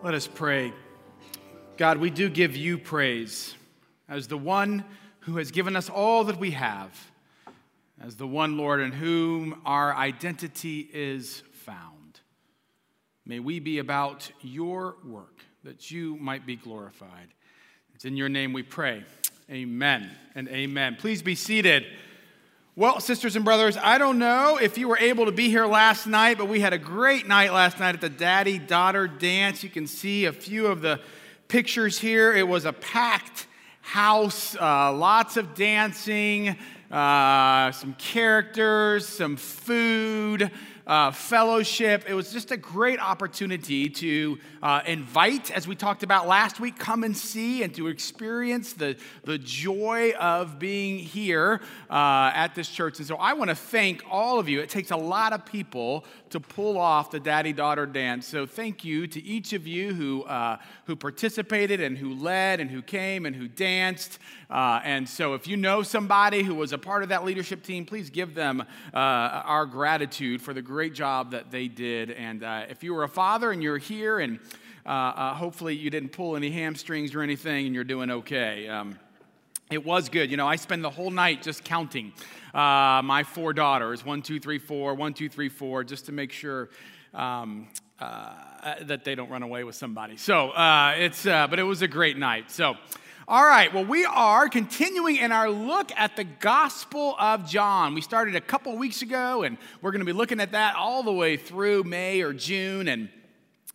Let 0.00 0.14
us 0.14 0.28
pray. 0.28 0.72
God, 1.76 1.98
we 1.98 2.08
do 2.08 2.28
give 2.28 2.56
you 2.56 2.78
praise 2.78 3.56
as 4.08 4.28
the 4.28 4.38
one 4.38 4.84
who 5.20 5.38
has 5.38 5.50
given 5.50 5.74
us 5.74 5.90
all 5.90 6.22
that 6.24 6.38
we 6.38 6.52
have, 6.52 7.10
as 8.00 8.14
the 8.14 8.26
one, 8.26 8.56
Lord, 8.56 8.78
in 8.78 8.92
whom 8.92 9.60
our 9.66 9.92
identity 9.92 10.88
is 10.92 11.42
found. 11.64 12.20
May 13.26 13.40
we 13.40 13.58
be 13.58 13.80
about 13.80 14.30
your 14.40 14.94
work, 15.04 15.40
that 15.64 15.90
you 15.90 16.16
might 16.18 16.46
be 16.46 16.54
glorified. 16.54 17.34
It's 17.96 18.04
in 18.04 18.16
your 18.16 18.28
name 18.28 18.52
we 18.52 18.62
pray. 18.62 19.02
Amen 19.50 20.12
and 20.36 20.48
amen. 20.48 20.96
Please 21.00 21.22
be 21.22 21.34
seated. 21.34 21.84
Well, 22.78 23.00
sisters 23.00 23.34
and 23.34 23.44
brothers, 23.44 23.76
I 23.76 23.98
don't 23.98 24.20
know 24.20 24.56
if 24.56 24.78
you 24.78 24.86
were 24.86 24.98
able 24.98 25.24
to 25.24 25.32
be 25.32 25.48
here 25.50 25.66
last 25.66 26.06
night, 26.06 26.38
but 26.38 26.46
we 26.46 26.60
had 26.60 26.72
a 26.72 26.78
great 26.78 27.26
night 27.26 27.52
last 27.52 27.80
night 27.80 27.96
at 27.96 28.00
the 28.00 28.08
daddy 28.08 28.56
daughter 28.56 29.08
dance. 29.08 29.64
You 29.64 29.68
can 29.68 29.88
see 29.88 30.26
a 30.26 30.32
few 30.32 30.68
of 30.68 30.80
the 30.80 31.00
pictures 31.48 31.98
here. 31.98 32.32
It 32.32 32.46
was 32.46 32.66
a 32.66 32.72
packed 32.72 33.48
house, 33.80 34.54
uh, 34.54 34.92
lots 34.92 35.36
of 35.36 35.56
dancing, 35.56 36.56
uh, 36.88 37.72
some 37.72 37.94
characters, 37.94 39.08
some 39.08 39.36
food 39.36 40.48
uh, 40.88 41.10
fellowship. 41.10 42.04
It 42.08 42.14
was 42.14 42.32
just 42.32 42.50
a 42.50 42.56
great 42.56 42.98
opportunity 42.98 43.90
to 43.90 44.38
uh, 44.62 44.80
invite, 44.86 45.50
as 45.50 45.68
we 45.68 45.76
talked 45.76 46.02
about 46.02 46.26
last 46.26 46.58
week, 46.58 46.78
come 46.78 47.04
and 47.04 47.16
see 47.16 47.62
and 47.62 47.74
to 47.74 47.88
experience 47.88 48.72
the, 48.72 48.96
the 49.24 49.36
joy 49.36 50.12
of 50.18 50.58
being 50.58 50.98
here 50.98 51.60
uh, 51.90 52.32
at 52.34 52.54
this 52.54 52.68
church. 52.68 52.98
And 52.98 53.06
so 53.06 53.16
I 53.16 53.34
want 53.34 53.50
to 53.50 53.54
thank 53.54 54.02
all 54.10 54.38
of 54.38 54.48
you. 54.48 54.60
It 54.60 54.70
takes 54.70 54.90
a 54.90 54.96
lot 54.96 55.34
of 55.34 55.44
people 55.44 56.04
to 56.30 56.40
pull 56.40 56.78
off 56.78 57.10
the 57.10 57.20
daddy 57.20 57.52
daughter 57.52 57.86
dance. 57.86 58.26
So 58.26 58.46
thank 58.46 58.84
you 58.84 59.06
to 59.06 59.22
each 59.22 59.52
of 59.52 59.66
you 59.66 59.94
who, 59.94 60.22
uh, 60.24 60.58
who 60.86 60.96
participated 60.96 61.80
and 61.80 61.96
who 61.96 62.14
led 62.14 62.60
and 62.60 62.70
who 62.70 62.82
came 62.82 63.26
and 63.26 63.34
who 63.34 63.48
danced. 63.48 64.18
Uh, 64.50 64.80
and 64.84 65.08
so 65.08 65.34
if 65.34 65.46
you 65.46 65.56
know 65.56 65.82
somebody 65.82 66.42
who 66.42 66.54
was 66.54 66.72
a 66.72 66.78
part 66.78 67.02
of 67.02 67.08
that 67.10 67.24
leadership 67.24 67.62
team, 67.62 67.84
please 67.84 68.10
give 68.10 68.34
them 68.34 68.60
uh, 68.60 68.96
our 68.96 69.66
gratitude 69.66 70.42
for 70.42 70.54
the 70.54 70.62
great 70.62 70.94
job 70.94 71.30
that 71.30 71.50
they 71.50 71.68
did. 71.68 72.10
And 72.10 72.42
uh, 72.42 72.64
if 72.68 72.82
you 72.82 72.94
were 72.94 73.04
a 73.04 73.08
father 73.08 73.50
and 73.50 73.62
you're 73.62 73.78
here, 73.78 74.18
and 74.18 74.38
uh, 74.86 74.88
uh, 74.88 75.34
hopefully 75.34 75.76
you 75.76 75.90
didn't 75.90 76.10
pull 76.10 76.34
any 76.36 76.50
hamstrings 76.50 77.14
or 77.14 77.20
anything, 77.20 77.66
and 77.66 77.74
you're 77.74 77.84
doing 77.84 78.10
okay. 78.10 78.68
Um, 78.68 78.98
it 79.70 79.84
was 79.84 80.08
good. 80.08 80.30
You 80.30 80.36
know, 80.36 80.46
I 80.46 80.56
spend 80.56 80.82
the 80.82 80.90
whole 80.90 81.10
night 81.10 81.42
just 81.42 81.64
counting 81.64 82.12
uh, 82.54 83.02
my 83.04 83.24
four 83.24 83.52
daughters 83.52 84.04
one, 84.04 84.22
two, 84.22 84.40
three, 84.40 84.58
four, 84.58 84.94
one, 84.94 85.14
two, 85.14 85.28
three, 85.28 85.48
four, 85.48 85.84
just 85.84 86.06
to 86.06 86.12
make 86.12 86.32
sure. 86.32 86.70
Um, 87.14 87.68
uh, 88.00 88.74
that 88.82 89.04
they 89.04 89.14
don't 89.14 89.28
run 89.28 89.42
away 89.42 89.64
with 89.64 89.74
somebody. 89.74 90.16
So 90.16 90.50
uh, 90.50 90.94
it's, 90.96 91.26
uh, 91.26 91.48
but 91.48 91.58
it 91.58 91.64
was 91.64 91.82
a 91.82 91.88
great 91.88 92.16
night. 92.16 92.50
So, 92.50 92.76
all 93.26 93.44
right, 93.44 93.72
well, 93.74 93.84
we 93.84 94.04
are 94.04 94.48
continuing 94.48 95.16
in 95.16 95.32
our 95.32 95.50
look 95.50 95.90
at 95.96 96.16
the 96.16 96.24
Gospel 96.24 97.16
of 97.18 97.48
John. 97.48 97.94
We 97.94 98.00
started 98.00 98.36
a 98.36 98.40
couple 98.40 98.76
weeks 98.76 99.02
ago, 99.02 99.42
and 99.42 99.58
we're 99.82 99.90
going 99.90 100.00
to 100.00 100.06
be 100.06 100.12
looking 100.12 100.40
at 100.40 100.52
that 100.52 100.76
all 100.76 101.02
the 101.02 101.12
way 101.12 101.36
through 101.36 101.84
May 101.84 102.22
or 102.22 102.32
June. 102.32 102.88
And 102.88 103.08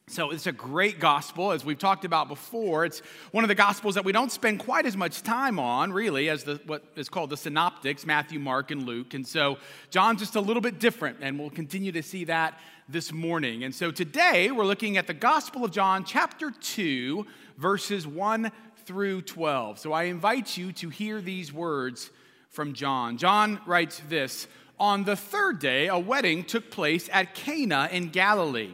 so 0.07 0.31
it's 0.31 0.47
a 0.47 0.51
great 0.51 0.99
gospel, 0.99 1.53
as 1.53 1.63
we've 1.63 1.79
talked 1.79 2.03
about 2.03 2.27
before. 2.27 2.83
It's 2.83 3.01
one 3.31 3.45
of 3.45 3.47
the 3.47 3.55
gospels 3.55 3.95
that 3.95 4.03
we 4.03 4.11
don't 4.11 4.31
spend 4.31 4.59
quite 4.59 4.85
as 4.85 4.97
much 4.97 5.23
time 5.23 5.57
on, 5.59 5.93
really, 5.93 6.29
as 6.29 6.43
the, 6.43 6.59
what 6.65 6.83
is 6.97 7.07
called 7.07 7.29
the 7.29 7.37
synoptics 7.37 8.05
Matthew, 8.05 8.37
Mark, 8.37 8.69
and 8.71 8.85
Luke. 8.85 9.13
And 9.13 9.25
so 9.25 9.57
John's 9.91 10.19
just 10.19 10.35
a 10.35 10.41
little 10.41 10.61
bit 10.61 10.77
different, 10.77 11.19
and 11.21 11.39
we'll 11.39 11.49
continue 11.49 11.93
to 11.93 12.03
see 12.03 12.25
that 12.25 12.59
this 12.89 13.13
morning. 13.13 13.63
And 13.63 13.73
so 13.73 13.91
today 13.91 14.51
we're 14.51 14.65
looking 14.65 14.97
at 14.97 15.07
the 15.07 15.13
Gospel 15.13 15.63
of 15.63 15.71
John, 15.71 16.03
chapter 16.03 16.51
2, 16.51 17.25
verses 17.57 18.05
1 18.05 18.51
through 18.85 19.21
12. 19.21 19.79
So 19.79 19.93
I 19.93 20.03
invite 20.03 20.57
you 20.57 20.73
to 20.73 20.89
hear 20.89 21.21
these 21.21 21.53
words 21.53 22.11
from 22.49 22.73
John. 22.73 23.17
John 23.17 23.61
writes 23.65 24.01
this 24.09 24.47
On 24.81 25.05
the 25.05 25.15
third 25.15 25.59
day, 25.59 25.87
a 25.87 25.97
wedding 25.97 26.43
took 26.43 26.69
place 26.69 27.09
at 27.13 27.33
Cana 27.35 27.87
in 27.89 28.09
Galilee. 28.09 28.73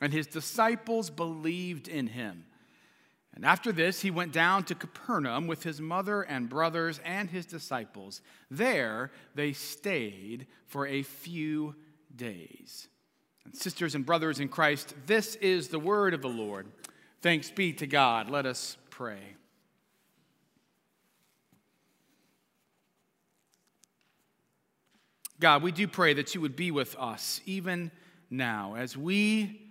and 0.00 0.12
his 0.12 0.26
disciples 0.26 1.10
believed 1.10 1.88
in 1.88 2.06
him. 2.06 2.44
And 3.34 3.44
after 3.44 3.70
this, 3.70 4.00
he 4.00 4.10
went 4.10 4.32
down 4.32 4.64
to 4.64 4.74
Capernaum 4.74 5.46
with 5.46 5.62
his 5.62 5.80
mother 5.80 6.22
and 6.22 6.48
brothers 6.48 7.00
and 7.04 7.30
his 7.30 7.46
disciples. 7.46 8.20
There 8.50 9.12
they 9.34 9.52
stayed 9.52 10.46
for 10.66 10.86
a 10.86 11.02
few 11.02 11.76
days. 12.14 12.88
And 13.44 13.56
sisters 13.56 13.94
and 13.94 14.04
brothers 14.04 14.40
in 14.40 14.48
Christ, 14.48 14.94
this 15.06 15.36
is 15.36 15.68
the 15.68 15.78
word 15.78 16.14
of 16.14 16.22
the 16.22 16.28
Lord. 16.28 16.66
Thanks 17.22 17.50
be 17.50 17.72
to 17.74 17.86
God. 17.86 18.28
Let 18.28 18.44
us 18.44 18.76
pray. 18.90 19.36
God, 25.40 25.62
we 25.62 25.70
do 25.70 25.86
pray 25.86 26.14
that 26.14 26.34
you 26.34 26.40
would 26.40 26.56
be 26.56 26.72
with 26.72 26.96
us 26.98 27.40
even 27.46 27.92
now 28.30 28.74
as 28.76 28.96
we 28.96 29.67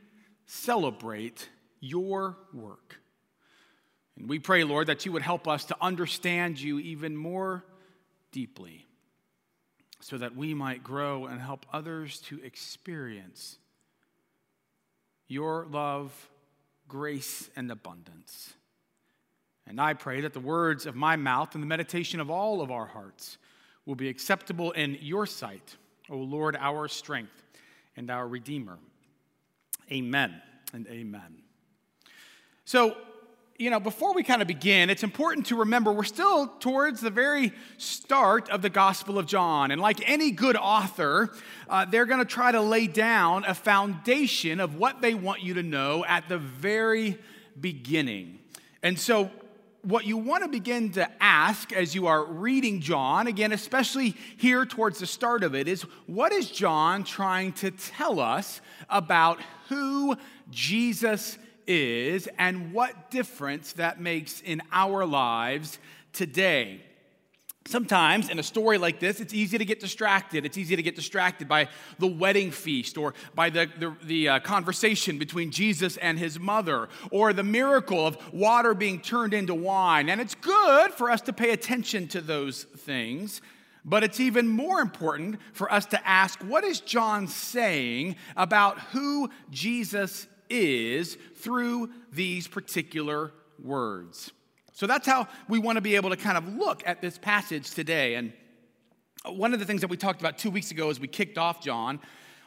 celebrate 0.48 1.48
your 1.80 2.36
work. 2.54 3.00
And 4.18 4.28
we 4.28 4.40
pray, 4.40 4.64
Lord, 4.64 4.88
that 4.88 5.06
you 5.06 5.12
would 5.12 5.22
help 5.22 5.48
us 5.48 5.66
to 5.66 5.78
understand 5.80 6.60
you 6.60 6.80
even 6.80 7.16
more 7.16 7.64
deeply 8.32 8.88
so 10.00 10.18
that 10.18 10.36
we 10.36 10.56
might 10.56 10.84
grow 10.84 11.28
and 11.28 11.40
help 11.40 11.68
others 11.72 12.20
to 12.22 12.44
experience 12.44 13.60
your 15.28 15.68
love 15.70 16.12
grace, 16.88 17.50
and 17.56 17.72
abundance. 17.72 18.54
And 19.66 19.82
I 19.82 19.94
pray 19.94 20.22
that 20.22 20.34
the 20.34 20.40
words 20.40 20.86
of 20.86 20.96
my 20.96 21.16
mouth 21.16 21.54
and 21.54 21.62
the 21.62 21.68
meditation 21.68 22.20
of 22.20 22.30
all 22.30 22.62
of 22.62 22.72
our 22.72 22.86
hearts 22.86 23.38
will 23.86 23.96
be 23.96 24.10
acceptable 24.10 24.72
in 24.72 24.98
your 25.02 25.26
sight, 25.26 25.76
O 26.10 26.18
Lord, 26.18 26.56
our 26.58 26.88
strength 26.88 27.44
and 27.96 28.10
our 28.10 28.28
Redeemer. 28.28 28.78
Amen 29.92 30.42
and 30.74 30.86
amen. 30.88 31.44
So, 32.66 32.98
you 33.58 33.70
know, 33.70 33.80
before 33.80 34.14
we 34.14 34.22
kind 34.22 34.42
of 34.42 34.48
begin, 34.48 34.90
it's 34.90 35.04
important 35.04 35.48
to 35.48 35.56
remember 35.56 35.92
we're 35.92 36.04
still 36.04 36.48
towards 36.60 37.00
the 37.00 37.10
very 37.10 37.54
start 37.78 38.50
of 38.50 38.62
the 38.62 38.70
Gospel 38.70 39.18
of 39.18 39.26
John. 39.26 39.72
And 39.72 39.82
like 39.82 40.08
any 40.08 40.32
good 40.32 40.58
author, 40.58 41.34
uh, 41.70 41.86
they're 41.86 42.06
going 42.06 42.20
to 42.20 42.26
try 42.26 42.52
to 42.52 42.62
lay 42.62 42.88
down 42.88 43.46
a 43.46 43.54
foundation 43.54 44.60
of 44.60 44.76
what 44.76 45.02
they 45.02 45.14
want 45.14 45.42
you 45.42 45.56
to 45.56 45.64
know 45.64 46.04
at 46.06 46.28
the 46.28 46.38
very 46.38 47.18
beginning. 47.60 48.40
And 48.84 49.00
so, 49.00 49.32
what 49.88 50.06
you 50.06 50.18
want 50.18 50.44
to 50.44 50.50
begin 50.50 50.92
to 50.92 51.10
ask 51.24 51.72
as 51.72 51.96
you 51.96 52.08
are 52.08 52.26
reading 52.26 52.82
John, 52.82 53.28
again, 53.28 53.54
especially 53.54 54.16
here 54.36 54.66
towards 54.66 55.00
the 55.00 55.06
start 55.06 55.44
of 55.44 55.56
it, 55.56 55.70
is 55.70 55.84
what 56.08 56.34
is 56.34 56.52
John 56.52 57.06
trying 57.06 57.54
to 57.54 57.72
tell 57.72 58.20
us 58.20 58.60
about 58.90 59.40
who 59.70 60.18
Jesus 60.50 61.38
is 61.66 62.28
and 62.38 62.74
what 62.74 63.10
difference 63.12 63.74
that 63.74 64.02
makes 64.02 64.42
in 64.42 64.62
our 64.74 65.06
lives 65.06 65.80
today? 66.12 66.82
Sometimes 67.68 68.30
in 68.30 68.40
a 68.40 68.44
story 68.44 68.78
like 68.78 69.02
this, 69.02 69.20
it's 69.20 69.34
easy 69.34 69.58
to 69.58 69.66
get 69.66 69.82
distracted. 69.82 70.46
It's 70.46 70.58
easy 70.58 70.78
to 70.78 70.82
get 70.82 70.96
distracted 70.96 71.50
by 71.50 71.68
the 72.00 72.08
wedding 72.08 72.50
feast 72.50 72.98
or 72.98 73.14
by 73.36 73.50
the, 73.50 73.70
the, 73.78 73.96
the 74.04 74.30
uh, 74.30 74.40
conversation 74.40 75.18
between 75.18 75.52
Jesus 75.52 75.98
and 75.98 76.18
his 76.18 76.40
mother 76.40 76.88
or 77.12 77.34
the 77.34 77.44
miracle 77.44 78.08
of 78.08 78.18
water 78.34 78.74
being 78.74 79.02
turned 79.02 79.34
into 79.34 79.54
wine. 79.54 80.08
And 80.08 80.22
it's 80.22 80.36
good 80.36 80.94
for 80.94 81.12
us 81.12 81.20
to 81.22 81.34
pay 81.34 81.52
attention 81.52 82.08
to 82.10 82.22
those 82.22 82.64
things. 82.64 83.42
But 83.84 84.04
it's 84.04 84.22
even 84.22 84.48
more 84.48 84.80
important 84.80 85.40
for 85.52 85.72
us 85.72 85.86
to 85.88 86.08
ask 86.08 86.40
what 86.44 86.64
is 86.64 86.80
John 86.80 87.28
saying 87.28 88.16
about 88.38 88.80
who 88.80 89.30
Jesus 89.50 90.28
is 90.50 91.18
through 91.36 91.90
these 92.12 92.48
particular 92.48 93.34
words? 93.62 94.32
So 94.78 94.86
that's 94.86 95.08
how 95.08 95.28
we 95.50 95.58
want 95.58 95.78
to 95.78 95.82
be 95.82 95.96
able 95.96 96.12
to 96.12 96.16
kind 96.16 96.38
of 96.38 96.56
look 96.56 96.84
at 96.86 97.02
this 97.02 97.18
passage 97.18 97.72
today. 97.72 98.14
And 98.14 98.32
one 99.26 99.52
of 99.52 99.60
the 99.60 99.66
things 99.66 99.82
that 99.82 99.90
we 99.90 99.98
talked 99.98 100.22
about 100.22 100.38
two 100.38 100.52
weeks 100.52 100.70
ago 100.70 100.92
as 100.92 101.00
we 101.00 101.08
kicked 101.08 101.40
off 101.40 101.64
John, 101.64 102.00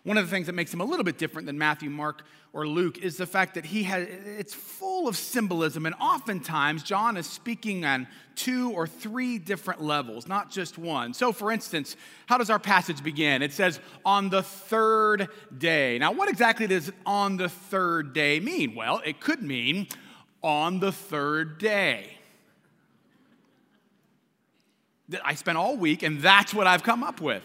one 0.05 0.17
of 0.17 0.25
the 0.27 0.31
things 0.31 0.47
that 0.47 0.53
makes 0.53 0.73
him 0.73 0.81
a 0.81 0.85
little 0.85 1.03
bit 1.03 1.19
different 1.19 1.47
than 1.47 1.59
Matthew, 1.59 1.91
Mark, 1.91 2.23
or 2.53 2.69
Luke 2.69 2.99
is 2.99 3.17
the 3.17 3.27
fact 3.27 3.55
that 3.55 3.65
he 3.65 3.83
has 3.83 4.07
it's 4.39 4.55
full 4.55 5.09
of 5.09 5.17
symbolism 5.17 5.87
and 5.87 5.95
oftentimes 6.01 6.85
John 6.85 7.17
is 7.17 7.27
speaking 7.27 7.85
on 7.85 8.07
two 8.37 8.71
or 8.75 8.87
three 8.87 9.41
different 9.41 9.83
levels, 9.83 10.29
not 10.29 10.53
just 10.53 10.79
one. 10.79 11.13
So 11.15 11.33
for 11.33 11.51
instance, 11.51 11.97
how 12.27 12.39
does 12.39 12.49
our 12.49 12.61
passage 12.61 13.03
begin? 13.03 13.43
It 13.43 13.53
says 13.53 13.81
on 14.05 14.31
the 14.31 14.45
third 14.45 15.31
day. 15.59 15.99
Now 15.99 16.13
what 16.13 16.29
exactly 16.29 16.69
does 16.69 16.93
on 17.05 17.39
the 17.39 17.49
third 17.49 18.13
day 18.13 18.39
mean? 18.39 18.77
Well, 18.77 19.03
it 19.05 19.19
could 19.19 19.43
mean 19.43 19.89
on 20.45 20.79
the 20.79 20.93
third 20.93 21.59
day. 21.59 22.19
I 25.25 25.35
spent 25.35 25.59
all 25.59 25.77
week, 25.77 26.03
and 26.03 26.21
that's 26.21 26.55
what 26.55 26.67
I've 26.67 26.83
come 26.83 27.03
up 27.03 27.21
with. 27.21 27.43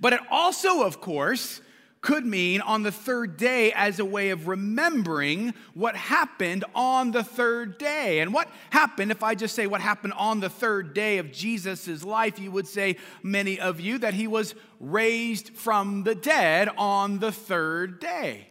But 0.00 0.12
it 0.12 0.20
also, 0.30 0.82
of 0.82 1.00
course, 1.00 1.60
could 2.00 2.24
mean 2.24 2.60
on 2.62 2.82
the 2.82 2.92
third 2.92 3.36
day 3.36 3.72
as 3.72 3.98
a 3.98 4.04
way 4.04 4.30
of 4.30 4.48
remembering 4.48 5.52
what 5.74 5.94
happened 5.94 6.64
on 6.74 7.10
the 7.10 7.22
third 7.22 7.76
day. 7.76 8.20
And 8.20 8.32
what 8.32 8.48
happened, 8.70 9.10
if 9.10 9.22
I 9.22 9.34
just 9.34 9.54
say 9.54 9.66
what 9.66 9.80
happened 9.80 10.14
on 10.14 10.40
the 10.40 10.48
third 10.48 10.94
day 10.94 11.18
of 11.18 11.30
Jesus' 11.32 12.02
life, 12.02 12.38
you 12.38 12.50
would 12.50 12.66
say, 12.66 12.96
many 13.22 13.60
of 13.60 13.80
you, 13.80 13.98
that 13.98 14.14
he 14.14 14.26
was 14.26 14.54
raised 14.78 15.50
from 15.50 16.04
the 16.04 16.14
dead 16.14 16.70
on 16.78 17.18
the 17.18 17.32
third 17.32 18.00
day. 18.00 18.49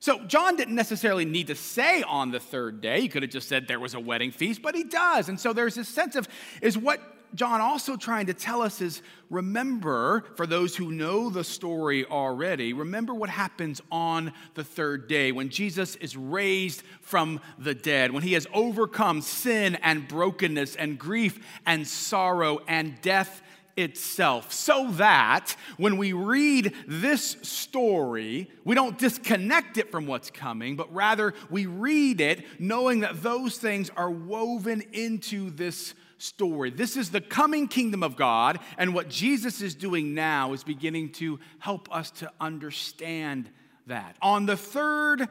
So, 0.00 0.24
John 0.24 0.56
didn't 0.56 0.74
necessarily 0.74 1.26
need 1.26 1.48
to 1.48 1.54
say 1.54 2.02
on 2.02 2.30
the 2.30 2.40
third 2.40 2.80
day. 2.80 3.02
He 3.02 3.08
could 3.08 3.22
have 3.22 3.30
just 3.30 3.48
said 3.48 3.68
there 3.68 3.78
was 3.78 3.92
a 3.92 4.00
wedding 4.00 4.30
feast, 4.30 4.62
but 4.62 4.74
he 4.74 4.82
does. 4.82 5.28
And 5.28 5.38
so 5.38 5.52
there's 5.52 5.74
this 5.74 5.88
sense 5.88 6.16
of, 6.16 6.26
is 6.62 6.78
what 6.78 7.00
John 7.34 7.60
also 7.60 7.96
trying 7.96 8.26
to 8.26 8.34
tell 8.34 8.62
us 8.62 8.80
is 8.80 9.02
remember, 9.28 10.24
for 10.36 10.46
those 10.46 10.74
who 10.74 10.90
know 10.90 11.30
the 11.30 11.44
story 11.44 12.04
already, 12.04 12.72
remember 12.72 13.14
what 13.14 13.30
happens 13.30 13.80
on 13.92 14.32
the 14.54 14.64
third 14.64 15.06
day 15.06 15.32
when 15.32 15.48
Jesus 15.48 15.96
is 15.96 16.16
raised 16.16 16.82
from 17.02 17.40
the 17.58 17.74
dead, 17.74 18.10
when 18.10 18.22
he 18.22 18.32
has 18.32 18.46
overcome 18.52 19.20
sin 19.20 19.76
and 19.76 20.08
brokenness 20.08 20.76
and 20.76 20.98
grief 20.98 21.38
and 21.66 21.86
sorrow 21.86 22.60
and 22.66 23.00
death 23.02 23.42
itself, 23.80 24.52
so 24.52 24.90
that 24.92 25.56
when 25.76 25.96
we 25.96 26.12
read 26.12 26.74
this 26.86 27.36
story, 27.42 28.50
we 28.64 28.74
don't 28.74 28.98
disconnect 28.98 29.78
it 29.78 29.90
from 29.90 30.06
what's 30.06 30.30
coming, 30.30 30.76
but 30.76 30.92
rather 30.94 31.34
we 31.50 31.66
read 31.66 32.20
it 32.20 32.44
knowing 32.60 33.00
that 33.00 33.22
those 33.22 33.58
things 33.58 33.90
are 33.96 34.10
woven 34.10 34.82
into 34.92 35.50
this 35.50 35.94
story. 36.18 36.70
This 36.70 36.96
is 36.96 37.10
the 37.10 37.20
coming 37.20 37.66
kingdom 37.66 38.02
of 38.02 38.14
God, 38.14 38.58
and 38.76 38.94
what 38.94 39.08
Jesus 39.08 39.62
is 39.62 39.74
doing 39.74 40.14
now 40.14 40.52
is 40.52 40.62
beginning 40.62 41.12
to 41.12 41.40
help 41.58 41.88
us 41.94 42.10
to 42.12 42.30
understand 42.40 43.50
that. 43.86 44.16
On 44.20 44.46
the 44.46 44.56
third 44.56 45.28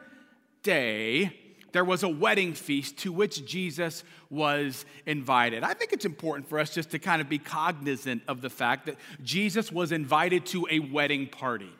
day, 0.62 1.39
there 1.72 1.84
was 1.84 2.02
a 2.02 2.08
wedding 2.08 2.54
feast 2.54 2.98
to 2.98 3.12
which 3.12 3.44
Jesus 3.46 4.04
was 4.28 4.84
invited. 5.06 5.62
I 5.62 5.74
think 5.74 5.92
it's 5.92 6.04
important 6.04 6.48
for 6.48 6.58
us 6.58 6.70
just 6.70 6.90
to 6.90 6.98
kind 6.98 7.20
of 7.20 7.28
be 7.28 7.38
cognizant 7.38 8.22
of 8.28 8.40
the 8.40 8.50
fact 8.50 8.86
that 8.86 8.96
Jesus 9.22 9.72
was 9.72 9.92
invited 9.92 10.46
to 10.46 10.66
a 10.70 10.80
wedding 10.80 11.26
party. 11.26 11.70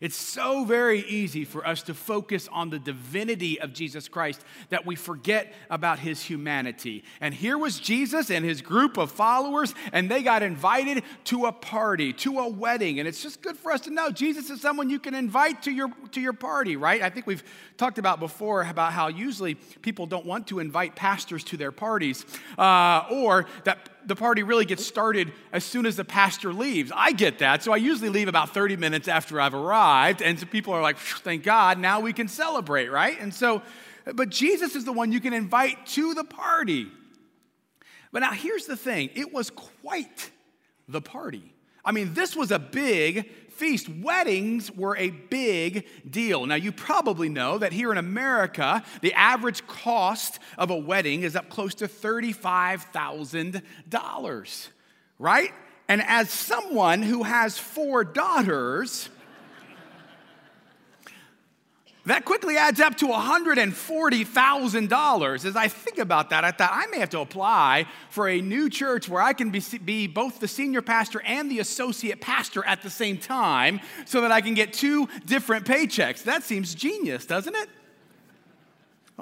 It's 0.00 0.16
so 0.16 0.64
very 0.64 1.00
easy 1.00 1.44
for 1.44 1.66
us 1.66 1.82
to 1.84 1.94
focus 1.94 2.48
on 2.52 2.70
the 2.70 2.78
divinity 2.78 3.60
of 3.60 3.72
Jesus 3.72 4.08
Christ 4.08 4.42
that 4.68 4.84
we 4.84 4.96
forget 4.96 5.54
about 5.70 5.98
his 5.98 6.22
humanity. 6.22 7.04
And 7.20 7.32
here 7.32 7.56
was 7.56 7.78
Jesus 7.78 8.30
and 8.30 8.44
his 8.44 8.60
group 8.60 8.96
of 8.98 9.10
followers, 9.10 9.74
and 9.92 10.10
they 10.10 10.22
got 10.22 10.42
invited 10.42 11.02
to 11.24 11.46
a 11.46 11.52
party, 11.52 12.12
to 12.14 12.38
a 12.40 12.48
wedding. 12.48 12.98
And 12.98 13.08
it's 13.08 13.22
just 13.22 13.42
good 13.42 13.56
for 13.56 13.72
us 13.72 13.80
to 13.82 13.90
know 13.90 14.10
Jesus 14.10 14.50
is 14.50 14.60
someone 14.60 14.90
you 14.90 14.98
can 14.98 15.14
invite 15.14 15.62
to 15.62 15.70
your, 15.70 15.88
to 16.12 16.20
your 16.20 16.34
party, 16.34 16.76
right? 16.76 17.02
I 17.02 17.10
think 17.10 17.26
we've 17.26 17.44
talked 17.76 17.98
about 17.98 18.20
before 18.20 18.62
about 18.62 18.92
how 18.92 19.08
usually 19.08 19.54
people 19.54 20.06
don't 20.06 20.26
want 20.26 20.48
to 20.48 20.58
invite 20.58 20.94
pastors 20.94 21.42
to 21.44 21.56
their 21.56 21.72
parties, 21.72 22.24
uh, 22.58 23.04
or 23.10 23.46
that 23.64 23.90
the 24.06 24.16
party 24.16 24.42
really 24.42 24.64
gets 24.64 24.86
started 24.86 25.32
as 25.52 25.64
soon 25.64 25.84
as 25.84 25.96
the 25.96 26.04
pastor 26.04 26.52
leaves. 26.52 26.92
I 26.94 27.12
get 27.12 27.40
that. 27.40 27.62
So 27.62 27.72
I 27.72 27.76
usually 27.76 28.08
leave 28.08 28.28
about 28.28 28.54
30 28.54 28.76
minutes 28.76 29.08
after 29.08 29.40
I've 29.40 29.54
arrived. 29.54 30.22
And 30.22 30.38
so 30.38 30.46
people 30.46 30.72
are 30.72 30.82
like, 30.82 30.96
thank 30.96 31.42
God, 31.42 31.78
now 31.78 32.00
we 32.00 32.12
can 32.12 32.28
celebrate, 32.28 32.88
right? 32.88 33.20
And 33.20 33.34
so, 33.34 33.62
but 34.14 34.28
Jesus 34.28 34.76
is 34.76 34.84
the 34.84 34.92
one 34.92 35.12
you 35.12 35.20
can 35.20 35.32
invite 35.32 35.86
to 35.88 36.14
the 36.14 36.24
party. 36.24 36.86
But 38.12 38.20
now 38.20 38.32
here's 38.32 38.66
the 38.66 38.76
thing 38.76 39.10
it 39.14 39.32
was 39.32 39.50
quite 39.50 40.30
the 40.88 41.00
party. 41.00 41.52
I 41.84 41.92
mean, 41.92 42.14
this 42.14 42.34
was 42.34 42.50
a 42.50 42.58
big 42.58 43.30
feast. 43.56 43.88
Weddings 43.88 44.70
were 44.70 44.96
a 44.96 45.10
big 45.10 45.86
deal. 46.08 46.46
Now, 46.46 46.54
you 46.54 46.70
probably 46.72 47.28
know 47.28 47.58
that 47.58 47.72
here 47.72 47.90
in 47.90 47.98
America, 47.98 48.84
the 49.00 49.14
average 49.14 49.66
cost 49.66 50.38
of 50.58 50.70
a 50.70 50.76
wedding 50.76 51.22
is 51.22 51.34
up 51.34 51.48
close 51.48 51.74
to 51.76 51.88
$35,000, 51.88 54.68
right? 55.18 55.52
And 55.88 56.02
as 56.02 56.28
someone 56.30 57.02
who 57.02 57.22
has 57.22 57.56
four 57.58 58.04
daughters, 58.04 59.08
that 62.06 62.24
quickly 62.24 62.56
adds 62.56 62.80
up 62.80 62.96
to 62.98 63.06
$140,000. 63.06 65.44
As 65.44 65.56
I 65.56 65.68
think 65.68 65.98
about 65.98 66.30
that, 66.30 66.44
I 66.44 66.52
thought 66.52 66.70
I 66.72 66.86
may 66.86 67.00
have 67.00 67.10
to 67.10 67.20
apply 67.20 67.86
for 68.10 68.28
a 68.28 68.40
new 68.40 68.70
church 68.70 69.08
where 69.08 69.20
I 69.20 69.32
can 69.32 69.50
be, 69.50 69.60
be 69.84 70.06
both 70.06 70.38
the 70.38 70.48
senior 70.48 70.82
pastor 70.82 71.20
and 71.22 71.50
the 71.50 71.58
associate 71.58 72.20
pastor 72.20 72.64
at 72.64 72.82
the 72.82 72.90
same 72.90 73.18
time 73.18 73.80
so 74.04 74.20
that 74.20 74.30
I 74.30 74.40
can 74.40 74.54
get 74.54 74.72
two 74.72 75.08
different 75.26 75.66
paychecks. 75.66 76.22
That 76.24 76.44
seems 76.44 76.74
genius, 76.74 77.26
doesn't 77.26 77.54
it? 77.54 77.68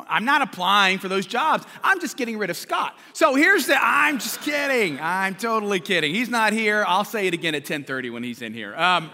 I'm 0.08 0.24
not 0.24 0.42
applying 0.42 0.98
for 0.98 1.08
those 1.08 1.24
jobs. 1.24 1.64
I'm 1.82 2.00
just 2.00 2.16
getting 2.16 2.36
rid 2.36 2.50
of 2.50 2.56
Scott. 2.56 2.98
So 3.12 3.34
here's 3.34 3.66
the 3.66 3.76
I'm 3.80 4.18
just 4.18 4.42
kidding. 4.42 4.98
I'm 5.00 5.36
totally 5.36 5.80
kidding. 5.80 6.14
He's 6.14 6.28
not 6.28 6.52
here. 6.52 6.84
I'll 6.86 7.04
say 7.04 7.28
it 7.28 7.34
again 7.34 7.54
at 7.54 7.64
10:30 7.64 8.12
when 8.12 8.24
he's 8.24 8.42
in 8.42 8.52
here. 8.52 8.74
Um, 8.74 9.10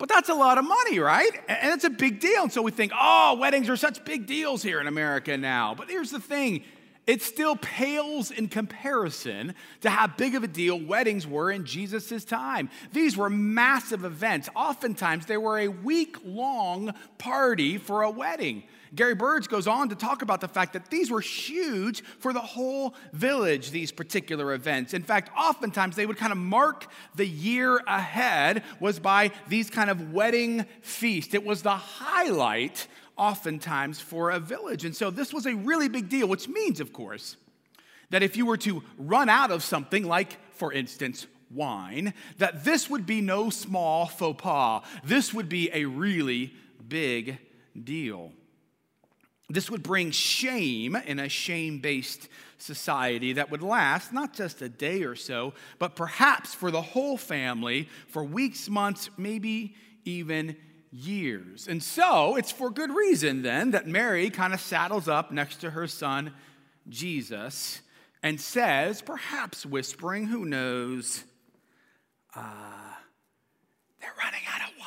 but 0.00 0.08
that's 0.08 0.30
a 0.30 0.34
lot 0.34 0.56
of 0.56 0.64
money, 0.64 0.98
right? 0.98 1.30
And 1.46 1.74
it's 1.74 1.84
a 1.84 1.90
big 1.90 2.20
deal. 2.20 2.44
And 2.44 2.52
so 2.52 2.62
we 2.62 2.70
think, 2.70 2.90
oh, 2.98 3.36
weddings 3.38 3.68
are 3.68 3.76
such 3.76 4.02
big 4.02 4.26
deals 4.26 4.62
here 4.62 4.80
in 4.80 4.86
America 4.86 5.36
now. 5.36 5.74
But 5.74 5.90
here's 5.90 6.10
the 6.10 6.18
thing 6.18 6.64
it 7.06 7.22
still 7.22 7.54
pales 7.56 8.30
in 8.30 8.48
comparison 8.48 9.54
to 9.82 9.90
how 9.90 10.06
big 10.06 10.34
of 10.34 10.42
a 10.42 10.48
deal 10.48 10.80
weddings 10.80 11.26
were 11.26 11.50
in 11.50 11.66
Jesus' 11.66 12.24
time. 12.24 12.70
These 12.92 13.16
were 13.16 13.28
massive 13.28 14.04
events. 14.04 14.48
Oftentimes, 14.56 15.26
they 15.26 15.36
were 15.36 15.58
a 15.58 15.68
week 15.68 16.16
long 16.24 16.94
party 17.18 17.76
for 17.76 18.02
a 18.02 18.10
wedding. 18.10 18.62
Gary 18.94 19.14
Burge 19.14 19.48
goes 19.48 19.66
on 19.68 19.88
to 19.90 19.94
talk 19.94 20.22
about 20.22 20.40
the 20.40 20.48
fact 20.48 20.72
that 20.72 20.90
these 20.90 21.10
were 21.10 21.20
huge 21.20 22.02
for 22.18 22.32
the 22.32 22.40
whole 22.40 22.94
village, 23.12 23.70
these 23.70 23.92
particular 23.92 24.52
events. 24.52 24.94
In 24.94 25.02
fact, 25.02 25.30
oftentimes 25.38 25.96
they 25.96 26.06
would 26.06 26.16
kind 26.16 26.32
of 26.32 26.38
mark 26.38 26.86
the 27.14 27.26
year 27.26 27.78
ahead 27.86 28.64
was 28.80 28.98
by 28.98 29.30
these 29.48 29.70
kind 29.70 29.90
of 29.90 30.12
wedding 30.12 30.66
feast. 30.82 31.34
It 31.34 31.44
was 31.44 31.62
the 31.62 31.76
highlight 31.76 32.88
oftentimes 33.16 34.00
for 34.00 34.30
a 34.30 34.40
village. 34.40 34.84
And 34.84 34.96
so 34.96 35.10
this 35.10 35.32
was 35.32 35.46
a 35.46 35.54
really 35.54 35.88
big 35.88 36.08
deal, 36.08 36.26
which 36.26 36.48
means, 36.48 36.80
of 36.80 36.92
course, 36.92 37.36
that 38.10 38.22
if 38.22 38.36
you 38.36 38.44
were 38.46 38.56
to 38.58 38.82
run 38.98 39.28
out 39.28 39.50
of 39.50 39.62
something 39.62 40.04
like, 40.04 40.36
for 40.52 40.72
instance, 40.72 41.26
wine, 41.50 42.14
that 42.38 42.64
this 42.64 42.88
would 42.90 43.06
be 43.06 43.20
no 43.20 43.50
small 43.50 44.06
faux 44.06 44.42
pas. 44.42 44.82
This 45.04 45.32
would 45.34 45.48
be 45.48 45.70
a 45.72 45.84
really 45.84 46.54
big 46.88 47.38
deal. 47.84 48.32
This 49.50 49.68
would 49.68 49.82
bring 49.82 50.12
shame 50.12 50.94
in 50.94 51.18
a 51.18 51.28
shame 51.28 51.80
based 51.80 52.28
society 52.58 53.32
that 53.34 53.50
would 53.50 53.62
last 53.62 54.12
not 54.12 54.32
just 54.32 54.62
a 54.62 54.68
day 54.68 55.02
or 55.02 55.16
so, 55.16 55.54
but 55.78 55.96
perhaps 55.96 56.54
for 56.54 56.70
the 56.70 56.82
whole 56.82 57.16
family 57.16 57.88
for 58.08 58.22
weeks, 58.22 58.68
months, 58.68 59.10
maybe 59.18 59.74
even 60.04 60.56
years. 60.92 61.66
And 61.68 61.82
so 61.82 62.36
it's 62.36 62.52
for 62.52 62.70
good 62.70 62.90
reason 62.94 63.42
then 63.42 63.72
that 63.72 63.86
Mary 63.86 64.30
kind 64.30 64.54
of 64.54 64.60
saddles 64.60 65.08
up 65.08 65.32
next 65.32 65.56
to 65.56 65.70
her 65.70 65.86
son, 65.86 66.32
Jesus, 66.88 67.80
and 68.22 68.40
says, 68.40 69.02
perhaps 69.02 69.64
whispering, 69.64 70.26
who 70.26 70.44
knows, 70.44 71.24
uh, 72.36 72.94
they're 74.00 74.14
running 74.18 74.42
out 74.52 74.68
of 74.68 74.76
wine. 74.78 74.86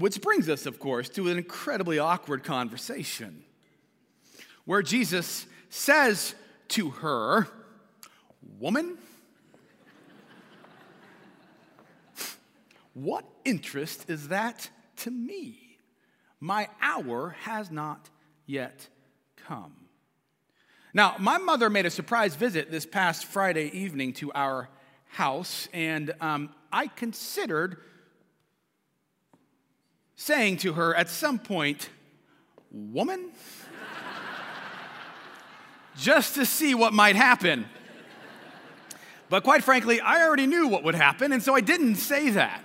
Which 0.00 0.22
brings 0.22 0.48
us, 0.48 0.64
of 0.64 0.78
course, 0.78 1.10
to 1.10 1.28
an 1.28 1.36
incredibly 1.36 1.98
awkward 1.98 2.42
conversation 2.42 3.44
where 4.64 4.80
Jesus 4.80 5.44
says 5.68 6.34
to 6.68 6.88
her, 6.88 7.46
Woman, 8.58 8.96
what 12.94 13.26
interest 13.44 14.08
is 14.08 14.28
that 14.28 14.70
to 14.96 15.10
me? 15.10 15.76
My 16.40 16.68
hour 16.80 17.36
has 17.42 17.70
not 17.70 18.08
yet 18.46 18.88
come. 19.36 19.74
Now, 20.94 21.16
my 21.18 21.36
mother 21.36 21.68
made 21.68 21.84
a 21.84 21.90
surprise 21.90 22.36
visit 22.36 22.70
this 22.70 22.86
past 22.86 23.26
Friday 23.26 23.70
evening 23.78 24.14
to 24.14 24.32
our 24.32 24.70
house, 25.08 25.68
and 25.74 26.14
um, 26.22 26.54
I 26.72 26.86
considered 26.86 27.76
saying 30.20 30.58
to 30.58 30.74
her 30.74 30.94
at 30.94 31.08
some 31.08 31.38
point, 31.38 31.88
Woman? 32.70 33.30
Just 35.96 36.34
to 36.34 36.44
see 36.44 36.74
what 36.74 36.92
might 36.92 37.16
happen. 37.16 37.66
But 39.30 39.44
quite 39.44 39.64
frankly, 39.64 39.98
I 40.00 40.22
already 40.22 40.46
knew 40.46 40.68
what 40.68 40.84
would 40.84 40.94
happen, 40.94 41.32
and 41.32 41.42
so 41.42 41.54
I 41.54 41.62
didn't 41.62 41.96
say 41.96 42.30
that. 42.30 42.62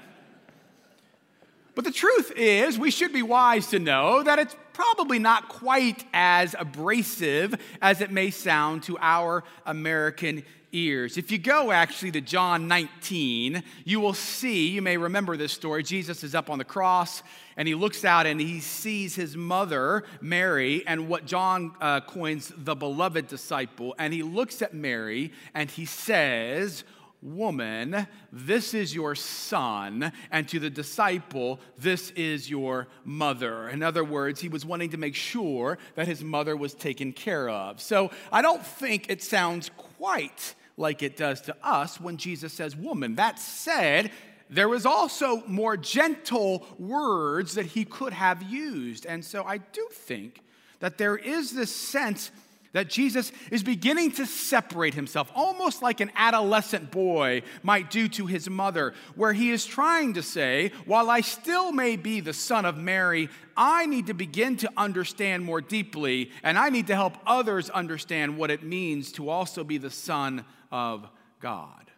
But 1.75 1.85
the 1.85 1.91
truth 1.91 2.33
is, 2.35 2.77
we 2.77 2.91
should 2.91 3.13
be 3.13 3.21
wise 3.21 3.67
to 3.67 3.79
know 3.79 4.21
that 4.21 4.38
it's 4.38 4.55
probably 4.74 5.19
not 5.19 5.47
quite 5.47 6.05
as 6.13 6.55
abrasive 6.59 7.55
as 7.81 8.01
it 8.01 8.12
may 8.12 8.31
sound 8.31 8.83
to 8.83 8.97
our 9.00 9.43
American 9.65 10.43
ears. 10.75 11.17
If 11.17 11.32
you 11.32 11.38
go 11.38 11.72
actually 11.72 12.12
to 12.12 12.22
John 12.22 12.67
19, 12.67 13.63
you 13.86 14.00
will 14.00 14.13
see, 14.13 14.70
you 14.70 14.82
may 14.82 14.98
remember 14.98 15.38
this 15.38 15.53
story. 15.53 15.82
Jesus 15.82 16.24
is 16.24 16.36
up 16.36 16.50
on 16.50 16.58
the 16.58 16.65
cross 16.65 17.24
and 17.58 17.67
he 17.67 17.75
looks 17.75 18.03
out 18.03 18.25
and 18.25 18.39
he 18.39 18.60
sees 18.60 19.15
his 19.15 19.38
mother, 19.38 20.03
Mary, 20.20 20.86
and 20.86 21.08
what 21.08 21.25
John 21.25 21.74
uh, 21.79 22.01
coins 22.01 22.51
the 22.58 22.75
beloved 22.75 23.27
disciple. 23.27 23.96
And 23.98 24.13
he 24.13 24.24
looks 24.24 24.62
at 24.62 24.74
Mary 24.74 25.32
and 25.53 25.72
he 25.72 25.86
says, 25.86 26.84
Woman, 27.22 28.05
this 28.32 28.75
is 28.75 28.94
your 28.94 29.15
son, 29.15 30.12
and 30.29 30.48
to 30.50 30.60
the 30.60 30.70
disciple, 30.70 31.60
this 31.75 32.12
is 32.12 32.51
your 32.51 32.88
mother. 33.03 33.67
In 33.67 33.82
other 33.82 34.03
words, 34.03 34.41
he 34.41 34.48
was 34.48 34.63
wanting 34.63 34.91
to 34.91 34.98
make 34.98 35.15
sure 35.15 35.79
that 35.96 36.08
his 36.08 36.24
mother 36.24 36.55
was 36.55 36.75
taken 36.75 37.13
care 37.13 37.50
of. 37.50 37.82
So 37.82 38.12
I 38.32 38.44
don't 38.44 38.63
think 38.63 39.10
it 39.10 39.24
sounds 39.24 39.72
quite 39.75 40.53
like 40.77 41.01
it 41.03 41.17
does 41.17 41.41
to 41.41 41.55
us 41.63 42.00
when 42.00 42.17
Jesus 42.17 42.53
says 42.53 42.75
woman. 42.75 43.15
That 43.15 43.39
said, 43.39 44.12
there 44.50 44.70
was 44.70 44.86
also 44.86 45.44
more 45.48 45.77
gentle 45.77 46.65
words 46.77 47.55
that 47.55 47.65
he 47.65 47.86
could 47.86 48.13
have 48.13 48.44
used. 48.44 49.05
And 49.05 49.24
so 49.24 49.44
I 49.44 49.58
do 49.58 49.88
think 49.91 50.41
that 50.79 50.98
there 50.98 51.15
is 51.15 51.51
this 51.51 51.75
sense 51.75 52.32
that 52.74 52.89
Jesus 52.89 53.32
is 53.51 53.63
beginning 53.63 54.12
to 54.12 54.25
separate 54.25 54.94
himself, 54.94 55.32
almost 55.34 55.82
like 55.82 56.01
an 56.01 56.12
adolescent 56.13 56.91
boy 56.91 57.41
might 57.63 57.89
do 57.89 58.10
to 58.10 58.25
his 58.25 58.50
mother, 58.50 58.94
where 59.15 59.32
he 59.32 59.50
is 59.51 59.65
trying 59.65 60.13
to 60.15 60.22
say, 60.22 60.74
While 60.86 61.10
I 61.10 61.22
still 61.22 61.72
may 61.72 61.96
be 61.96 62.20
the 62.20 62.34
son 62.34 62.65
of 62.65 62.77
Mary, 62.77 63.29
I 63.55 63.86
need 63.86 64.08
to 64.08 64.13
begin 64.13 64.58
to 64.58 64.72
understand 64.75 65.46
more 65.46 65.62
deeply, 65.62 66.32
and 66.44 66.58
I 66.58 66.67
need 66.67 66.88
to 66.88 66.96
help 66.96 67.17
others 67.25 67.70
understand 67.70 68.38
what 68.38 68.51
it 68.51 68.62
means 68.62 69.13
to 69.13 69.29
also 69.29 69.63
be 69.63 69.77
the 69.77 69.89
son 69.89 70.44
of 70.72 71.07
God. 71.39 71.91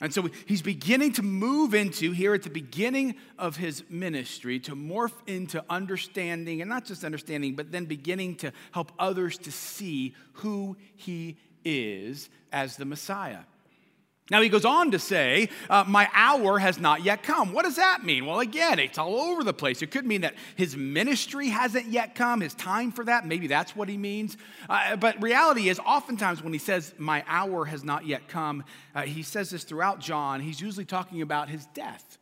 And 0.00 0.12
so 0.12 0.28
he's 0.46 0.60
beginning 0.60 1.12
to 1.14 1.22
move 1.22 1.72
into, 1.72 2.10
here 2.10 2.34
at 2.34 2.42
the 2.42 2.50
beginning 2.50 3.14
of 3.38 3.56
his 3.56 3.84
ministry, 3.88 4.58
to 4.60 4.74
morph 4.74 5.12
into 5.26 5.64
understanding, 5.70 6.60
and 6.60 6.68
not 6.68 6.84
just 6.84 7.04
understanding, 7.04 7.54
but 7.54 7.70
then 7.70 7.84
beginning 7.84 8.34
to 8.36 8.52
help 8.72 8.92
others 8.98 9.38
to 9.38 9.52
see 9.52 10.14
who 10.34 10.76
he 10.96 11.38
is 11.64 12.28
as 12.52 12.76
the 12.76 12.84
Messiah. 12.84 13.40
Now 14.30 14.40
he 14.40 14.48
goes 14.48 14.64
on 14.64 14.90
to 14.92 14.98
say, 14.98 15.50
uh, 15.68 15.84
My 15.86 16.08
hour 16.14 16.58
has 16.58 16.78
not 16.78 17.04
yet 17.04 17.22
come. 17.22 17.52
What 17.52 17.64
does 17.64 17.76
that 17.76 18.04
mean? 18.04 18.24
Well, 18.24 18.40
again, 18.40 18.78
it's 18.78 18.96
all 18.96 19.20
over 19.20 19.44
the 19.44 19.52
place. 19.52 19.82
It 19.82 19.90
could 19.90 20.06
mean 20.06 20.22
that 20.22 20.34
his 20.56 20.76
ministry 20.76 21.50
hasn't 21.50 21.86
yet 21.86 22.14
come, 22.14 22.40
his 22.40 22.54
time 22.54 22.90
for 22.90 23.04
that. 23.04 23.26
Maybe 23.26 23.48
that's 23.48 23.76
what 23.76 23.86
he 23.86 23.98
means. 23.98 24.38
Uh, 24.68 24.96
but 24.96 25.22
reality 25.22 25.68
is, 25.68 25.78
oftentimes 25.78 26.42
when 26.42 26.54
he 26.54 26.58
says, 26.58 26.94
My 26.96 27.22
hour 27.26 27.66
has 27.66 27.84
not 27.84 28.06
yet 28.06 28.26
come, 28.26 28.64
uh, 28.94 29.02
he 29.02 29.22
says 29.22 29.50
this 29.50 29.62
throughout 29.64 30.00
John. 30.00 30.40
He's 30.40 30.60
usually 30.60 30.86
talking 30.86 31.20
about 31.20 31.50
his 31.50 31.66
death. 31.74 32.16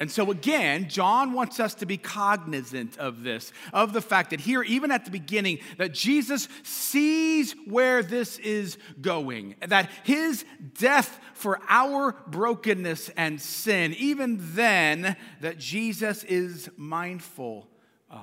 And 0.00 0.08
so, 0.08 0.30
again, 0.30 0.88
John 0.88 1.32
wants 1.32 1.58
us 1.58 1.74
to 1.76 1.86
be 1.86 1.96
cognizant 1.96 2.96
of 2.98 3.24
this, 3.24 3.52
of 3.72 3.92
the 3.92 4.00
fact 4.00 4.30
that 4.30 4.38
here, 4.38 4.62
even 4.62 4.92
at 4.92 5.04
the 5.04 5.10
beginning, 5.10 5.58
that 5.76 5.92
Jesus 5.92 6.46
sees 6.62 7.56
where 7.66 8.04
this 8.04 8.38
is 8.38 8.78
going, 9.00 9.56
that 9.66 9.90
his 10.04 10.44
death 10.78 11.18
for 11.34 11.60
our 11.68 12.14
brokenness 12.28 13.08
and 13.16 13.40
sin, 13.40 13.92
even 13.94 14.38
then, 14.54 15.16
that 15.40 15.58
Jesus 15.58 16.22
is 16.22 16.70
mindful 16.76 17.68
of. 18.08 18.20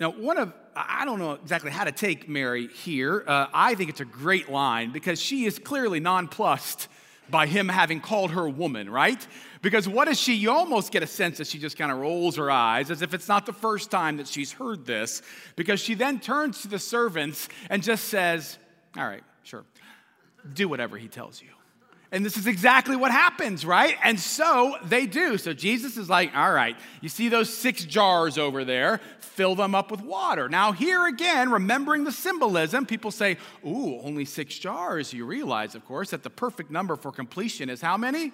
Now, 0.00 0.12
one 0.12 0.38
of, 0.38 0.54
I 0.74 1.04
don't 1.04 1.18
know 1.18 1.32
exactly 1.32 1.72
how 1.72 1.84
to 1.84 1.92
take 1.92 2.26
Mary 2.26 2.68
here. 2.68 3.22
Uh, 3.26 3.48
I 3.52 3.74
think 3.74 3.90
it's 3.90 4.00
a 4.00 4.06
great 4.06 4.48
line 4.48 4.92
because 4.92 5.20
she 5.20 5.44
is 5.44 5.58
clearly 5.58 6.00
nonplussed 6.00 6.88
by 7.30 7.46
him 7.46 7.68
having 7.68 8.00
called 8.00 8.30
her 8.30 8.46
a 8.46 8.50
woman, 8.50 8.88
right? 8.88 9.26
Because 9.62 9.88
what 9.88 10.08
is 10.08 10.18
she? 10.18 10.34
You 10.34 10.50
almost 10.50 10.92
get 10.92 11.02
a 11.02 11.06
sense 11.06 11.38
that 11.38 11.46
she 11.46 11.58
just 11.58 11.76
kind 11.76 11.92
of 11.92 11.98
rolls 11.98 12.36
her 12.36 12.50
eyes 12.50 12.90
as 12.90 13.02
if 13.02 13.14
it's 13.14 13.28
not 13.28 13.46
the 13.46 13.52
first 13.52 13.90
time 13.90 14.16
that 14.18 14.26
she's 14.26 14.52
heard 14.52 14.86
this, 14.86 15.22
because 15.56 15.80
she 15.80 15.94
then 15.94 16.20
turns 16.20 16.62
to 16.62 16.68
the 16.68 16.78
servants 16.78 17.48
and 17.68 17.82
just 17.82 18.04
says, 18.04 18.58
All 18.96 19.06
right, 19.06 19.24
sure, 19.42 19.64
do 20.54 20.68
whatever 20.68 20.96
he 20.96 21.08
tells 21.08 21.42
you. 21.42 21.48
And 22.10 22.24
this 22.24 22.38
is 22.38 22.46
exactly 22.46 22.96
what 22.96 23.10
happens, 23.10 23.66
right? 23.66 23.96
And 24.02 24.18
so 24.18 24.76
they 24.84 25.06
do. 25.06 25.36
So 25.36 25.52
Jesus 25.52 25.98
is 25.98 26.08
like, 26.08 26.34
all 26.34 26.50
right, 26.50 26.74
you 27.02 27.10
see 27.10 27.28
those 27.28 27.52
six 27.52 27.84
jars 27.84 28.38
over 28.38 28.64
there? 28.64 29.00
Fill 29.18 29.54
them 29.54 29.74
up 29.74 29.90
with 29.90 30.00
water. 30.00 30.48
Now, 30.48 30.72
here 30.72 31.06
again, 31.06 31.50
remembering 31.50 32.04
the 32.04 32.12
symbolism, 32.12 32.86
people 32.86 33.10
say, 33.10 33.36
ooh, 33.64 34.00
only 34.00 34.24
six 34.24 34.58
jars. 34.58 35.12
You 35.12 35.26
realize, 35.26 35.74
of 35.74 35.84
course, 35.84 36.10
that 36.10 36.22
the 36.22 36.30
perfect 36.30 36.70
number 36.70 36.96
for 36.96 37.12
completion 37.12 37.68
is 37.68 37.82
how 37.82 37.98
many? 37.98 38.32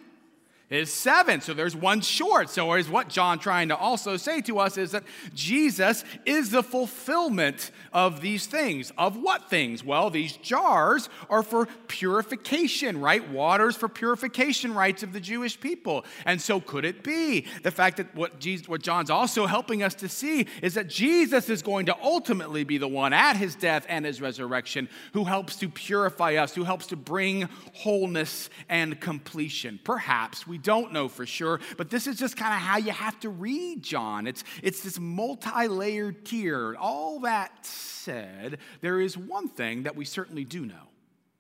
Is 0.75 0.93
seven. 0.93 1.41
So 1.41 1.55
there's 1.55 1.77
one 1.77 2.01
short. 2.01 2.51
So 2.51 2.75
is 2.75 2.89
what 2.89 3.09
John 3.09 3.39
trying 3.39 3.69
to 3.69 3.77
also 3.77 4.17
say 4.17 4.41
to 4.43 4.59
us 4.59 4.77
is 4.77 4.93
that 4.93 5.05
Jesus 5.35 6.05
is 6.25 6.51
the 6.51 6.63
fulfillment 6.63 7.71
of 7.93 8.21
these 8.21 8.47
things. 8.47 8.93
Of 8.99 9.17
what 9.17 9.49
things? 9.49 9.85
Well, 9.85 10.11
these 10.11 10.37
jars 10.37 11.09
are 11.31 11.43
for 11.43 11.67
purification, 11.89 13.01
right? 13.01 13.29
Waters 13.31 13.77
for 13.77 13.89
purification 13.89 14.75
rites 14.75 15.03
of 15.03 15.13
the 15.13 15.21
Jewish 15.21 15.59
people. 15.59 16.05
And 16.25 16.41
so 16.41 16.61
could 16.61 16.85
it 16.85 17.03
be 17.03 17.47
the 17.63 17.71
fact 17.71 17.99
that 17.99 18.15
what 18.15 18.41
Jesus, 18.41 18.69
what 18.69 18.83
John's 18.83 19.11
also 19.11 19.47
helping 19.47 19.83
us 19.83 19.95
to 19.97 20.09
see 20.09 20.47
is 20.63 20.75
that 20.75 20.89
Jesus 20.89 21.49
is 21.49 21.63
going 21.63 21.87
to 21.87 21.97
ultimately 22.03 22.65
be 22.65 22.79
the 22.79 22.89
one 22.89 23.13
at 23.13 23.37
his 23.37 23.55
death 23.55 23.87
and 23.89 24.05
his 24.05 24.21
resurrection 24.21 24.89
who 25.13 25.25
helps 25.25 25.57
to 25.57 25.69
purify 25.69 26.35
us, 26.35 26.55
who 26.55 26.65
helps 26.65 26.87
to 26.89 26.97
bring 26.97 27.49
wholeness 27.75 28.51
and 28.69 29.01
completion. 29.01 29.79
Perhaps 29.85 30.47
we 30.47 30.59
don't 30.65 30.93
know 30.93 31.07
for 31.07 31.25
sure, 31.25 31.61
but 31.77 31.91
this 31.91 32.09
is 32.09 32.19
just 32.19 32.37
kind 32.37 32.53
of 32.53 32.59
how 32.61 32.79
you 32.79 32.91
have 32.91 33.21
to 33.21 33.29
read 33.29 33.85
John. 33.85 34.27
It's, 34.27 34.43
it's 34.63 34.83
this 34.83 34.99
multi 34.99 35.69
layered 35.69 36.25
tier. 36.25 36.75
All 36.81 37.21
that 37.21 37.65
said, 37.65 38.59
there 38.81 39.01
is 39.01 39.17
one 39.17 39.49
thing 39.49 39.85
that 39.85 39.95
we 39.95 40.05
certainly 40.05 40.45
do 40.45 40.67
know, 40.67 40.89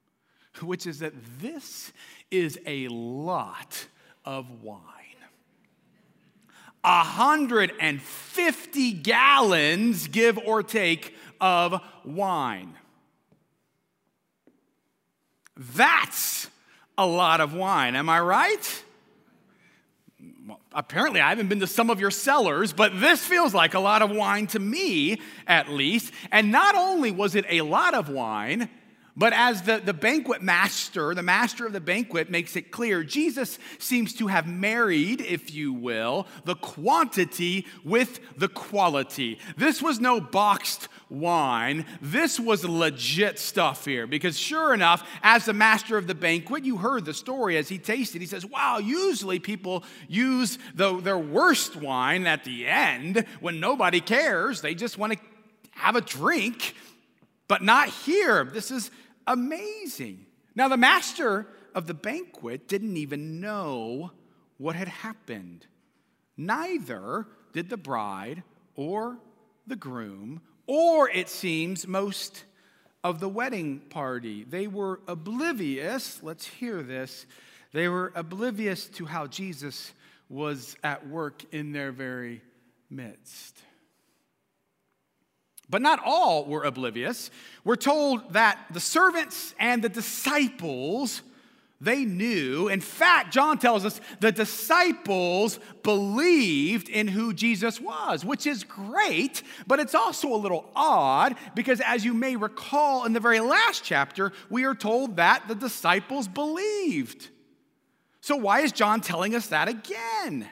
which 0.62 0.87
is 0.87 1.00
that 1.00 1.14
this 1.40 1.93
is 2.31 2.61
a 2.66 2.87
lot 2.88 3.87
of 4.25 4.62
wine. 4.62 4.81
150 6.83 8.93
gallons, 8.93 10.07
give 10.09 10.38
or 10.38 10.62
take, 10.62 11.14
of 11.40 11.81
wine. 12.04 12.75
That's 15.57 16.50
a 16.99 17.07
lot 17.07 17.40
of 17.40 17.54
wine, 17.54 17.97
am 17.97 18.09
I 18.09 18.21
right? 18.21 18.85
Apparently 20.75 21.21
I 21.21 21.28
haven't 21.28 21.49
been 21.49 21.61
to 21.61 21.66
some 21.66 21.90
of 21.90 22.00
your 22.00 22.11
cellars, 22.11 22.73
but 22.73 23.00
this 23.00 23.25
feels 23.25 23.54
like 23.54 23.75
a 23.75 23.81
lot 23.81 24.02
of 24.02 24.11
wine 24.11 24.47
to 24.49 24.59
me, 24.59 25.21
at 25.47 25.69
least. 25.69 26.12
And 26.33 26.50
not 26.50 26.75
only 26.75 27.11
was 27.11 27.35
it 27.35 27.47
a 27.49 27.62
lot 27.62 27.95
of 27.95 28.09
wine, 28.09 28.69
but 29.16 29.33
as 29.33 29.62
the, 29.62 29.81
the 29.85 29.95
banquet 29.95 30.43
master, 30.43 31.14
the 31.14 31.23
master 31.23 31.66
of 31.66 31.73
the 31.73 31.81
banquet 31.81 32.31
makes 32.31 32.57
it 32.57 32.73
clear, 32.73 33.04
Jesus 33.04 33.61
seems 33.78 34.12
to 34.14 34.26
have 34.26 34.47
married, 34.49 35.21
if 35.21 35.54
you 35.54 35.73
will, 35.73 36.26
the 36.45 36.57
quantity 36.57 37.66
with 37.85 38.19
the 38.37 38.49
quality. 38.49 39.38
This 39.57 39.81
was 39.81 40.00
no 40.00 40.21
boxed 40.21 40.88
wine. 41.08 41.87
This 42.00 42.38
was 42.40 42.64
legit 42.64 43.38
stuff 43.38 43.84
here 43.84 44.06
because, 44.06 44.38
sure 44.38 44.75
enough, 44.75 45.08
as 45.23 45.44
the 45.44 45.52
master 45.52 45.96
of 45.96 46.06
the 46.06 46.14
banquet, 46.14 46.64
you 46.64 46.76
heard 46.76 47.04
the 47.04 47.14
story 47.14 47.56
as 47.56 47.68
he 47.68 47.78
tasted. 47.78 48.20
He 48.20 48.26
says, 48.26 48.46
Wow, 48.46 48.78
usually 48.78 49.38
people 49.38 49.84
use 50.08 50.58
the, 50.75 51.00
their 51.00 51.18
worst 51.18 51.76
wine 51.76 52.26
at 52.26 52.44
the 52.44 52.66
end 52.66 53.25
when 53.40 53.61
nobody 53.61 54.00
cares. 54.00 54.61
They 54.61 54.75
just 54.75 54.99
want 54.99 55.12
to 55.12 55.18
have 55.73 55.96
a 55.96 56.00
drink, 56.00 56.75
but 57.49 57.62
not 57.62 57.88
here. 57.88 58.44
This 58.44 58.70
is 58.70 58.90
amazing. 59.26 60.26
Now, 60.54 60.68
the 60.68 60.76
master 60.76 61.46
of 61.75 61.87
the 61.87 61.94
banquet 61.94 62.68
didn't 62.68 62.96
even 62.96 63.40
know 63.40 64.12
what 64.58 64.76
had 64.76 64.88
happened. 64.88 65.66
Neither 66.37 67.26
did 67.52 67.68
the 67.68 67.76
bride 67.76 68.42
or 68.76 69.18
the 69.66 69.76
groom, 69.76 70.42
or 70.66 71.11
it 71.11 71.28
seems 71.28 71.87
most 71.87 72.44
of 73.02 73.21
the 73.21 73.28
wedding 73.28 73.80
party. 73.90 74.44
They 74.44 74.66
were 74.66 75.00
oblivious, 75.06 76.23
let's 76.23 76.47
hear 76.47 76.83
this, 76.83 77.26
they 77.73 77.88
were 77.88 78.12
oblivious 78.14 78.87
to 78.87 79.04
how 79.04 79.26
Jesus 79.26 79.92
was 80.28 80.76
at 80.83 81.06
work 81.09 81.44
in 81.52 81.73
their 81.73 81.92
very 81.92 82.40
midst. 82.88 83.59
But 85.68 85.83
not 85.83 86.00
all 86.04 86.44
were 86.44 86.64
oblivious. 86.64 87.30
We're 87.64 87.76
told 87.76 88.33
that 88.33 88.59
the 88.71 88.80
servants 88.80 89.54
and 89.59 89.83
the 89.83 89.88
disciples, 89.88 91.23
they 91.85 92.05
knew. 92.05 92.69
In 92.69 92.81
fact, 92.81 93.33
John 93.33 93.59
tells 93.59 93.85
us 93.85 94.00
the 94.21 94.33
disciples 94.33 95.59
believed 95.83 96.88
in 96.88 97.09
who 97.09 97.33
Jesus 97.33 97.81
was, 97.81 98.25
which 98.25 98.47
is 98.47 98.64
great, 98.64 99.43
but 99.67 99.81
it's 99.81 99.95
also 99.95 100.33
a 100.33 100.37
little 100.37 100.71
odd 100.75 101.37
because, 101.55 101.81
as 101.81 102.05
you 102.05 102.14
may 102.14 102.37
recall 102.37 103.05
in 103.05 103.12
the 103.12 103.21
very 103.21 103.41
last 103.41 103.85
chapter, 103.85 104.33
we 104.50 104.64
are 104.64 104.75
told 104.75 105.17
that 105.17 105.47
the 105.49 105.55
disciples 105.55 106.26
believed. 106.29 107.29
So, 108.21 108.37
why 108.37 108.61
is 108.61 108.73
John 108.73 109.00
telling 109.00 109.35
us 109.35 109.49
that 109.49 109.69
again? 109.69 110.49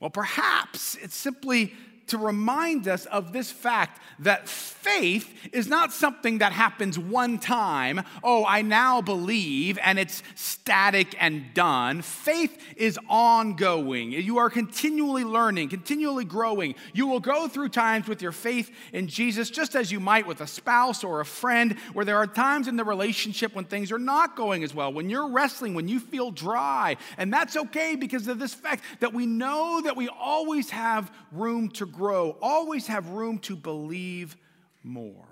Well, 0.00 0.10
perhaps 0.10 0.96
it's 0.96 1.16
simply 1.16 1.72
to 2.08 2.18
remind 2.18 2.88
us 2.88 3.06
of 3.06 3.32
this 3.32 3.50
fact 3.50 4.00
that 4.18 4.48
faith 4.48 5.32
is 5.52 5.66
not 5.66 5.92
something 5.92 6.38
that 6.38 6.52
happens 6.52 6.98
one 6.98 7.38
time. 7.38 8.02
Oh, 8.22 8.44
I 8.44 8.62
now 8.62 9.00
believe, 9.00 9.78
and 9.82 9.98
it's 9.98 10.22
static 10.34 11.16
and 11.18 11.52
done. 11.54 12.02
Faith 12.02 12.56
is 12.76 12.98
ongoing. 13.08 14.12
You 14.12 14.38
are 14.38 14.50
continually 14.50 15.24
learning, 15.24 15.70
continually 15.70 16.24
growing. 16.24 16.74
You 16.92 17.06
will 17.06 17.20
go 17.20 17.48
through 17.48 17.70
times 17.70 18.08
with 18.08 18.22
your 18.22 18.32
faith 18.32 18.70
in 18.92 19.08
Jesus, 19.08 19.50
just 19.50 19.74
as 19.74 19.90
you 19.90 20.00
might 20.00 20.26
with 20.26 20.40
a 20.40 20.46
spouse 20.46 21.02
or 21.02 21.20
a 21.20 21.26
friend, 21.26 21.78
where 21.92 22.04
there 22.04 22.18
are 22.18 22.26
times 22.26 22.68
in 22.68 22.76
the 22.76 22.84
relationship 22.84 23.54
when 23.54 23.64
things 23.64 23.90
are 23.90 23.98
not 23.98 24.36
going 24.36 24.62
as 24.64 24.74
well, 24.74 24.92
when 24.92 25.08
you're 25.08 25.28
wrestling, 25.30 25.74
when 25.74 25.88
you 25.88 26.00
feel 26.00 26.30
dry. 26.30 26.96
And 27.16 27.32
that's 27.32 27.56
okay 27.56 27.96
because 27.96 28.28
of 28.28 28.38
this 28.38 28.54
fact 28.54 28.84
that 29.00 29.14
we 29.14 29.26
know 29.26 29.80
that 29.82 29.96
we 29.96 30.08
always 30.08 30.70
have 30.70 31.10
room 31.32 31.68
to 31.70 31.86
grow, 31.96 32.36
always 32.42 32.86
have 32.86 33.08
room 33.10 33.38
to 33.40 33.56
believe 33.56 34.36
more. 34.82 35.26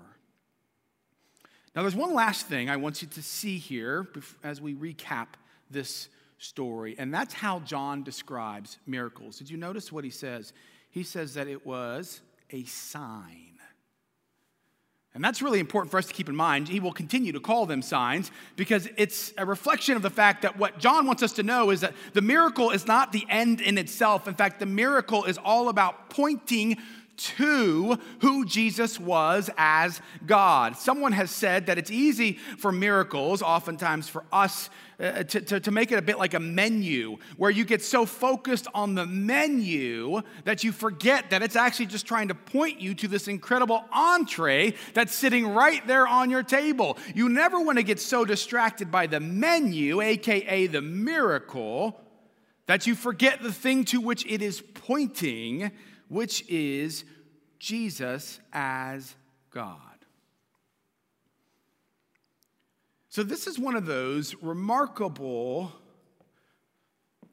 Now, 1.75 1.81
there's 1.81 1.95
one 1.95 2.13
last 2.13 2.47
thing 2.47 2.69
I 2.69 2.77
want 2.77 3.01
you 3.01 3.07
to 3.07 3.23
see 3.23 3.57
here 3.57 4.07
as 4.43 4.61
we 4.61 4.75
recap 4.75 5.27
this 5.71 6.09
story, 6.37 6.95
and 6.99 7.13
that's 7.13 7.33
how 7.33 7.59
John 7.61 8.03
describes 8.03 8.77
miracles. 8.85 9.37
Did 9.37 9.49
you 9.49 9.57
notice 9.57 9.91
what 9.91 10.03
he 10.03 10.09
says? 10.09 10.53
He 10.91 11.03
says 11.03 11.33
that 11.33 11.47
it 11.47 11.65
was 11.65 12.21
a 12.51 12.63
sign. 12.65 13.52
And 15.15 15.23
that's 15.23 15.43
really 15.43 15.59
important 15.59 15.91
for 15.91 15.99
us 15.99 16.07
to 16.07 16.13
keep 16.13 16.27
in 16.27 16.35
mind. 16.35 16.67
He 16.67 16.79
will 16.79 16.91
continue 16.91 17.31
to 17.33 17.39
call 17.39 17.67
them 17.67 17.83
signs 17.83 18.31
because 18.55 18.89
it's 18.97 19.31
a 19.37 19.45
reflection 19.45 19.95
of 19.95 20.01
the 20.01 20.09
fact 20.09 20.41
that 20.41 20.57
what 20.57 20.79
John 20.79 21.05
wants 21.05 21.21
us 21.21 21.33
to 21.33 21.43
know 21.43 21.69
is 21.69 21.81
that 21.81 21.93
the 22.13 22.21
miracle 22.21 22.71
is 22.71 22.87
not 22.87 23.11
the 23.11 23.23
end 23.29 23.61
in 23.61 23.77
itself. 23.77 24.27
In 24.27 24.33
fact, 24.33 24.59
the 24.59 24.65
miracle 24.65 25.23
is 25.25 25.37
all 25.37 25.69
about 25.69 26.09
pointing 26.09 26.77
to 27.15 27.97
who 28.21 28.45
Jesus 28.45 28.99
was 28.99 29.49
as 29.57 30.01
God. 30.25 30.77
Someone 30.77 31.11
has 31.11 31.31
said 31.31 31.67
that 31.67 31.77
it's 31.77 31.91
easy 31.91 32.33
for 32.57 32.71
miracles, 32.71 33.41
oftentimes 33.41 34.09
for 34.09 34.23
us, 34.31 34.69
uh, 34.99 35.23
to, 35.23 35.41
to, 35.41 35.59
to, 35.59 35.71
make 35.71 35.91
it 35.91 35.97
a 35.97 36.01
bit 36.01 36.17
like 36.17 36.33
a 36.33 36.39
menu, 36.39 37.17
where 37.37 37.51
you 37.51 37.65
get 37.65 37.81
so 37.81 38.05
focused 38.05 38.67
on 38.73 38.95
the 38.95 39.05
menu 39.05 40.21
that 40.45 40.63
you 40.63 40.71
forget 40.71 41.29
that 41.31 41.41
it's 41.41 41.55
actually 41.55 41.87
just 41.87 42.05
trying 42.05 42.27
to 42.27 42.35
point 42.35 42.79
you 42.79 42.93
to 42.93 43.07
this 43.07 43.27
incredible 43.27 43.83
entree 43.91 44.73
that's 44.93 45.13
sitting 45.13 45.47
right 45.47 45.85
there 45.87 46.07
on 46.07 46.29
your 46.29 46.43
table. 46.43 46.97
You 47.15 47.27
never 47.29 47.59
want 47.59 47.79
to 47.79 47.83
get 47.83 47.99
so 47.99 48.23
distracted 48.23 48.91
by 48.91 49.07
the 49.07 49.19
menu, 49.19 49.99
aka 49.99 50.67
the 50.67 50.81
miracle, 50.81 51.99
that 52.67 52.87
you 52.87 52.95
forget 52.95 53.41
the 53.41 53.51
thing 53.51 53.85
to 53.85 53.99
which 53.99 54.25
it 54.25 54.41
is 54.41 54.61
pointing 54.61 55.71
which 56.13 56.47
is 56.47 57.05
Jesus 57.57 58.39
as 58.53 59.15
God. 59.49 59.77
So, 63.09 63.23
this 63.23 63.47
is 63.47 63.57
one 63.59 63.75
of 63.75 63.85
those 63.85 64.35
remarkable 64.35 65.71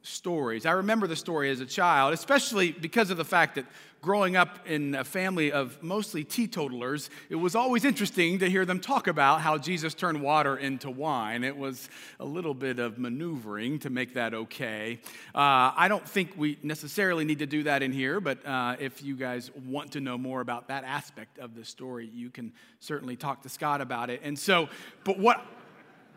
stories. 0.02 0.66
I 0.66 0.72
remember 0.72 1.06
the 1.06 1.16
story 1.16 1.50
as 1.50 1.60
a 1.60 1.66
child, 1.66 2.14
especially 2.14 2.72
because 2.72 3.10
of 3.10 3.16
the 3.16 3.24
fact 3.24 3.56
that 3.56 3.66
growing 4.02 4.34
up 4.34 4.66
in 4.66 4.94
a 4.94 5.04
family 5.04 5.52
of 5.52 5.82
mostly 5.82 6.24
teetotalers, 6.24 7.10
it 7.28 7.36
was 7.36 7.54
always 7.54 7.84
interesting 7.84 8.38
to 8.38 8.48
hear 8.48 8.64
them 8.64 8.80
talk 8.80 9.06
about 9.06 9.42
how 9.42 9.58
Jesus 9.58 9.92
turned 9.92 10.22
water 10.22 10.56
into 10.56 10.90
wine. 10.90 11.44
It 11.44 11.56
was 11.56 11.90
a 12.18 12.24
little 12.24 12.54
bit 12.54 12.78
of 12.78 12.98
maneuvering 12.98 13.78
to 13.80 13.90
make 13.90 14.14
that 14.14 14.32
okay. 14.32 15.00
Uh, 15.34 15.72
I 15.76 15.86
don't 15.88 16.08
think 16.08 16.32
we 16.36 16.58
necessarily 16.62 17.24
need 17.24 17.40
to 17.40 17.46
do 17.46 17.64
that 17.64 17.82
in 17.82 17.92
here, 17.92 18.20
but 18.20 18.44
uh, 18.46 18.76
if 18.80 19.02
you 19.02 19.16
guys 19.16 19.50
want 19.66 19.92
to 19.92 20.00
know 20.00 20.16
more 20.16 20.40
about 20.40 20.68
that 20.68 20.84
aspect 20.84 21.38
of 21.38 21.54
the 21.54 21.64
story, 21.64 22.10
you 22.12 22.30
can 22.30 22.52
certainly 22.78 23.16
talk 23.16 23.42
to 23.42 23.50
Scott 23.50 23.82
about 23.82 24.08
it. 24.08 24.20
And 24.24 24.38
so, 24.38 24.70
but 25.04 25.18
what 25.18 25.44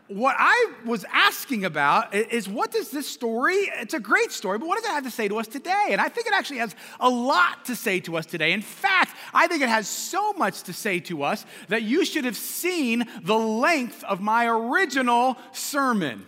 what 0.08 0.36
I 0.38 0.72
was 0.84 1.04
asking 1.10 1.64
about 1.64 2.14
is 2.14 2.46
what 2.46 2.70
does 2.70 2.90
this 2.90 3.08
story, 3.08 3.54
it's 3.54 3.94
a 3.94 4.00
great 4.00 4.32
story, 4.32 4.58
but 4.58 4.68
what 4.68 4.76
does 4.76 4.84
it 4.84 4.92
have 4.92 5.04
to 5.04 5.10
say 5.10 5.28
to 5.28 5.38
us 5.38 5.46
today? 5.46 5.88
And 5.90 6.00
I 6.00 6.08
think 6.08 6.26
it 6.26 6.34
actually 6.34 6.58
has 6.58 6.74
a 7.00 7.08
lot 7.08 7.64
to 7.66 7.76
say 7.76 8.00
to 8.00 8.16
us 8.18 8.26
today. 8.26 8.52
In 8.52 8.60
fact, 8.60 9.16
I 9.32 9.46
think 9.46 9.62
it 9.62 9.68
has 9.70 9.88
so 9.88 10.34
much 10.34 10.64
to 10.64 10.74
say 10.74 11.00
to 11.00 11.22
us 11.22 11.46
that 11.68 11.82
you 11.82 12.04
should 12.04 12.26
have 12.26 12.36
seen 12.36 13.08
the 13.22 13.38
length 13.38 14.04
of 14.04 14.20
my 14.20 14.46
original 14.46 15.38
sermon. 15.52 16.26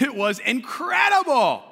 It 0.00 0.14
was 0.14 0.40
incredible. 0.40 1.62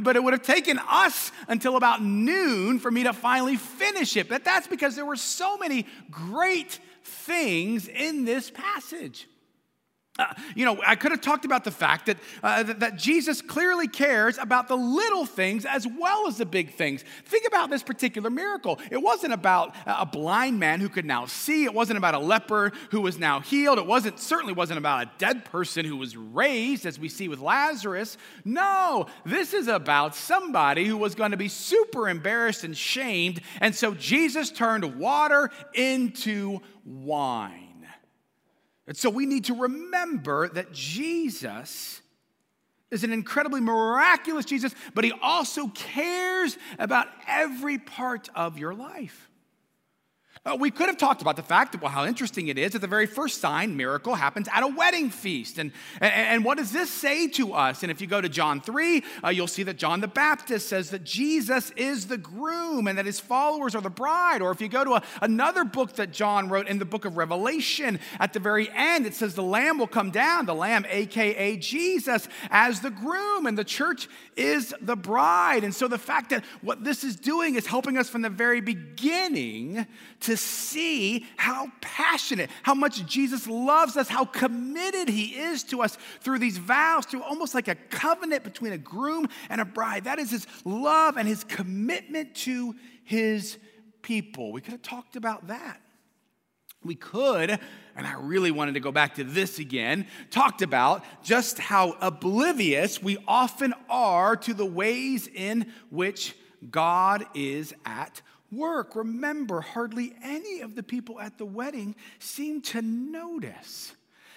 But 0.00 0.16
it 0.16 0.22
would 0.22 0.34
have 0.34 0.42
taken 0.42 0.80
us 0.90 1.30
until 1.48 1.76
about 1.76 2.02
noon 2.02 2.80
for 2.80 2.90
me 2.90 3.04
to 3.04 3.12
finally 3.12 3.56
finish 3.56 4.16
it. 4.16 4.28
But 4.28 4.44
that's 4.44 4.66
because 4.66 4.96
there 4.96 5.06
were 5.06 5.16
so 5.16 5.56
many 5.56 5.86
great 6.10 6.80
things 7.04 7.86
in 7.86 8.24
this 8.24 8.50
passage. 8.50 9.28
Uh, 10.18 10.32
you 10.54 10.64
know, 10.64 10.80
I 10.86 10.96
could 10.96 11.12
have 11.12 11.20
talked 11.20 11.44
about 11.44 11.64
the 11.64 11.70
fact 11.70 12.06
that, 12.06 12.16
uh, 12.42 12.62
that, 12.62 12.80
that, 12.80 12.96
Jesus 12.96 13.42
clearly 13.42 13.86
cares 13.86 14.38
about 14.38 14.68
the 14.68 14.76
little 14.76 15.26
things 15.26 15.66
as 15.66 15.86
well 15.86 16.26
as 16.26 16.38
the 16.38 16.46
big 16.46 16.74
things. 16.74 17.04
Think 17.26 17.46
about 17.46 17.68
this 17.68 17.82
particular 17.82 18.30
miracle. 18.30 18.80
It 18.90 18.96
wasn't 18.96 19.34
about 19.34 19.74
a 19.84 20.06
blind 20.06 20.58
man 20.58 20.80
who 20.80 20.88
could 20.88 21.04
now 21.04 21.26
see. 21.26 21.64
It 21.64 21.74
wasn't 21.74 21.98
about 21.98 22.14
a 22.14 22.18
leper 22.18 22.72
who 22.90 23.02
was 23.02 23.18
now 23.18 23.40
healed. 23.40 23.78
It 23.78 23.86
wasn't 23.86 24.18
certainly 24.18 24.54
wasn't 24.54 24.78
about 24.78 25.06
a 25.06 25.10
dead 25.18 25.44
person 25.44 25.84
who 25.84 25.96
was 25.96 26.16
raised, 26.16 26.86
as 26.86 26.98
we 26.98 27.08
see 27.08 27.28
with 27.28 27.40
Lazarus. 27.40 28.16
No, 28.44 29.06
this 29.24 29.52
is 29.52 29.68
about 29.68 30.14
somebody 30.14 30.86
who 30.86 30.96
was 30.96 31.14
going 31.14 31.32
to 31.32 31.36
be 31.36 31.48
super 31.48 32.08
embarrassed 32.08 32.64
and 32.64 32.76
shamed, 32.76 33.42
and 33.60 33.74
so 33.74 33.92
Jesus 33.94 34.50
turned 34.50 34.98
water 34.98 35.50
into 35.74 36.60
wine. 36.84 37.65
And 38.86 38.96
so 38.96 39.10
we 39.10 39.26
need 39.26 39.46
to 39.46 39.54
remember 39.54 40.48
that 40.48 40.72
Jesus 40.72 42.00
is 42.90 43.02
an 43.02 43.12
incredibly 43.12 43.60
miraculous 43.60 44.44
Jesus, 44.44 44.74
but 44.94 45.04
he 45.04 45.12
also 45.20 45.68
cares 45.68 46.56
about 46.78 47.08
every 47.26 47.78
part 47.78 48.28
of 48.34 48.58
your 48.58 48.74
life. 48.74 49.25
Uh, 50.46 50.54
we 50.54 50.70
could 50.70 50.86
have 50.86 50.96
talked 50.96 51.22
about 51.22 51.34
the 51.34 51.42
fact 51.42 51.72
that, 51.72 51.82
well, 51.82 51.90
how 51.90 52.04
interesting 52.04 52.46
it 52.46 52.56
is 52.56 52.72
that 52.72 52.78
the 52.78 52.86
very 52.86 53.06
first 53.06 53.40
sign 53.40 53.76
miracle 53.76 54.14
happens 54.14 54.48
at 54.54 54.62
a 54.62 54.68
wedding 54.68 55.10
feast. 55.10 55.58
And, 55.58 55.72
and, 56.00 56.12
and 56.12 56.44
what 56.44 56.56
does 56.56 56.70
this 56.70 56.88
say 56.88 57.26
to 57.30 57.52
us? 57.52 57.82
And 57.82 57.90
if 57.90 58.00
you 58.00 58.06
go 58.06 58.20
to 58.20 58.28
John 58.28 58.60
3, 58.60 59.02
uh, 59.24 59.28
you'll 59.30 59.48
see 59.48 59.64
that 59.64 59.76
John 59.76 60.00
the 60.00 60.06
Baptist 60.06 60.68
says 60.68 60.90
that 60.90 61.02
Jesus 61.02 61.72
is 61.72 62.06
the 62.06 62.16
groom 62.16 62.86
and 62.86 62.96
that 62.96 63.06
his 63.06 63.18
followers 63.18 63.74
are 63.74 63.80
the 63.80 63.90
bride. 63.90 64.40
Or 64.40 64.52
if 64.52 64.60
you 64.60 64.68
go 64.68 64.84
to 64.84 64.94
a, 64.94 65.02
another 65.20 65.64
book 65.64 65.94
that 65.94 66.12
John 66.12 66.48
wrote 66.48 66.68
in 66.68 66.78
the 66.78 66.84
book 66.84 67.04
of 67.04 67.16
Revelation, 67.16 67.98
at 68.20 68.32
the 68.32 68.38
very 68.38 68.70
end, 68.72 69.04
it 69.04 69.14
says 69.14 69.34
the 69.34 69.42
Lamb 69.42 69.78
will 69.78 69.88
come 69.88 70.12
down, 70.12 70.46
the 70.46 70.54
Lamb, 70.54 70.86
AKA 70.88 71.56
Jesus, 71.56 72.28
as 72.50 72.80
the 72.80 72.90
groom, 72.90 73.46
and 73.46 73.58
the 73.58 73.64
church 73.64 74.08
is 74.36 74.72
the 74.80 74.96
bride. 74.96 75.64
And 75.64 75.74
so 75.74 75.88
the 75.88 75.98
fact 75.98 76.30
that 76.30 76.44
what 76.60 76.84
this 76.84 77.02
is 77.02 77.16
doing 77.16 77.56
is 77.56 77.66
helping 77.66 77.98
us 77.98 78.08
from 78.08 78.22
the 78.22 78.30
very 78.30 78.60
beginning 78.60 79.86
to 80.20 80.35
see 80.36 81.26
how 81.36 81.70
passionate, 81.80 82.50
how 82.62 82.74
much 82.74 83.04
Jesus 83.06 83.46
loves 83.46 83.96
us, 83.96 84.08
how 84.08 84.24
committed 84.24 85.08
he 85.08 85.34
is 85.34 85.64
to 85.64 85.82
us 85.82 85.96
through 86.20 86.38
these 86.38 86.58
vows, 86.58 87.06
through 87.06 87.22
almost 87.22 87.54
like 87.54 87.68
a 87.68 87.74
covenant 87.74 88.44
between 88.44 88.72
a 88.72 88.78
groom 88.78 89.28
and 89.48 89.60
a 89.60 89.64
bride. 89.64 90.04
That 90.04 90.18
is 90.18 90.30
his 90.30 90.46
love 90.64 91.16
and 91.16 91.26
his 91.26 91.44
commitment 91.44 92.34
to 92.36 92.74
his 93.04 93.58
people. 94.02 94.52
We 94.52 94.60
could 94.60 94.72
have 94.72 94.82
talked 94.82 95.16
about 95.16 95.48
that. 95.48 95.80
We 96.84 96.94
could, 96.94 97.50
and 97.50 98.06
I 98.06 98.14
really 98.14 98.52
wanted 98.52 98.74
to 98.74 98.80
go 98.80 98.92
back 98.92 99.16
to 99.16 99.24
this 99.24 99.58
again, 99.58 100.06
talked 100.30 100.62
about 100.62 101.04
just 101.24 101.58
how 101.58 101.96
oblivious 102.00 103.02
we 103.02 103.18
often 103.26 103.74
are 103.90 104.36
to 104.36 104.54
the 104.54 104.66
ways 104.66 105.26
in 105.26 105.72
which 105.90 106.36
God 106.70 107.26
is 107.34 107.74
at 107.84 108.22
work. 108.50 108.94
Remember, 108.96 109.60
hardly 109.60 110.14
any 110.22 110.60
of 110.60 110.74
the 110.74 110.82
people 110.82 111.20
at 111.20 111.38
the 111.38 111.46
wedding 111.46 111.96
seemed 112.18 112.64
to 112.66 112.82
notice. 112.82 113.92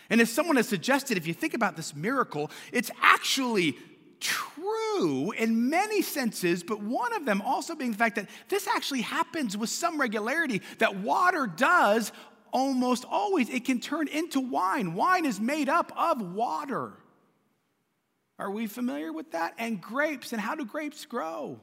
And 0.09 0.19
as 0.21 0.31
someone 0.31 0.55
has 0.55 0.67
suggested, 0.67 1.17
if 1.17 1.27
you 1.27 1.33
think 1.33 1.53
about 1.53 1.75
this 1.75 1.95
miracle, 1.95 2.49
it's 2.71 2.89
actually 3.01 3.77
true 4.19 5.31
in 5.31 5.69
many 5.69 6.01
senses, 6.01 6.63
but 6.63 6.81
one 6.81 7.13
of 7.13 7.25
them 7.25 7.41
also 7.41 7.75
being 7.75 7.91
the 7.91 7.97
fact 7.97 8.15
that 8.15 8.29
this 8.49 8.67
actually 8.67 9.01
happens 9.01 9.55
with 9.55 9.69
some 9.69 9.99
regularity, 9.99 10.61
that 10.79 10.97
water 10.97 11.47
does 11.47 12.11
almost 12.51 13.05
always, 13.09 13.49
it 13.49 13.65
can 13.65 13.79
turn 13.79 14.07
into 14.07 14.39
wine. 14.39 14.95
Wine 14.95 15.25
is 15.25 15.39
made 15.39 15.69
up 15.69 15.91
of 15.95 16.21
water. 16.33 16.93
Are 18.39 18.49
we 18.49 18.67
familiar 18.67 19.13
with 19.13 19.31
that? 19.31 19.53
And 19.57 19.79
grapes, 19.79 20.31
and 20.31 20.41
how 20.41 20.55
do 20.55 20.65
grapes 20.65 21.05
grow? 21.05 21.59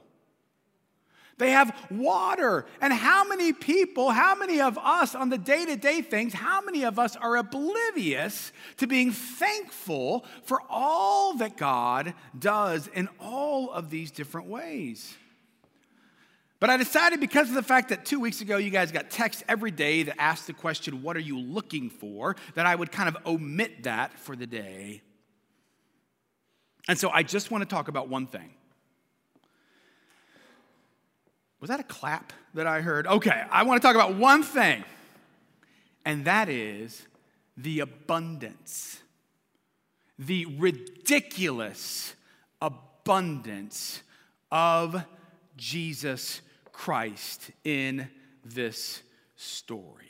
They 1.37 1.51
have 1.51 1.75
water. 1.91 2.65
And 2.81 2.91
how 2.91 3.23
many 3.23 3.53
people, 3.53 4.09
how 4.09 4.35
many 4.35 4.59
of 4.59 4.77
us 4.79 5.13
on 5.13 5.29
the 5.29 5.37
day 5.37 5.65
to 5.65 5.75
day 5.75 6.01
things, 6.01 6.33
how 6.33 6.61
many 6.61 6.83
of 6.83 6.97
us 6.97 7.15
are 7.15 7.37
oblivious 7.37 8.51
to 8.77 8.87
being 8.87 9.11
thankful 9.11 10.25
for 10.43 10.61
all 10.69 11.35
that 11.35 11.55
God 11.55 12.15
does 12.37 12.87
in 12.87 13.07
all 13.19 13.71
of 13.71 13.91
these 13.91 14.09
different 14.09 14.47
ways? 14.47 15.15
But 16.59 16.71
I 16.71 16.77
decided 16.77 17.19
because 17.19 17.49
of 17.49 17.53
the 17.53 17.61
fact 17.61 17.89
that 17.89 18.03
two 18.03 18.19
weeks 18.19 18.41
ago 18.41 18.57
you 18.57 18.71
guys 18.71 18.91
got 18.91 19.11
texts 19.11 19.43
every 19.47 19.69
day 19.69 20.03
that 20.03 20.19
asked 20.19 20.47
the 20.47 20.53
question, 20.53 21.03
What 21.03 21.15
are 21.15 21.21
you 21.21 21.37
looking 21.37 21.91
for? 21.91 22.35
that 22.55 22.65
I 22.65 22.73
would 22.73 22.91
kind 22.91 23.09
of 23.09 23.27
omit 23.27 23.83
that 23.83 24.17
for 24.17 24.35
the 24.35 24.47
day. 24.47 25.03
And 26.87 26.97
so 26.97 27.09
I 27.11 27.21
just 27.21 27.51
want 27.51 27.61
to 27.61 27.69
talk 27.69 27.89
about 27.89 28.09
one 28.09 28.25
thing. 28.25 28.56
Was 31.59 31.69
that 31.69 31.79
a 31.79 31.83
clap 31.83 32.33
that 32.53 32.67
I 32.67 32.81
heard? 32.81 33.07
Okay, 33.07 33.43
I 33.51 33.63
want 33.63 33.81
to 33.81 33.87
talk 33.87 33.95
about 33.95 34.15
one 34.15 34.43
thing, 34.43 34.83
and 36.05 36.25
that 36.25 36.49
is 36.49 37.07
the 37.55 37.79
abundance, 37.79 38.99
the 40.19 40.45
ridiculous 40.45 42.13
abundance 42.61 44.03
of 44.51 45.03
Jesus 45.55 46.41
Christ 46.71 47.49
in 47.63 48.07
this 48.45 49.01
story. 49.35 50.05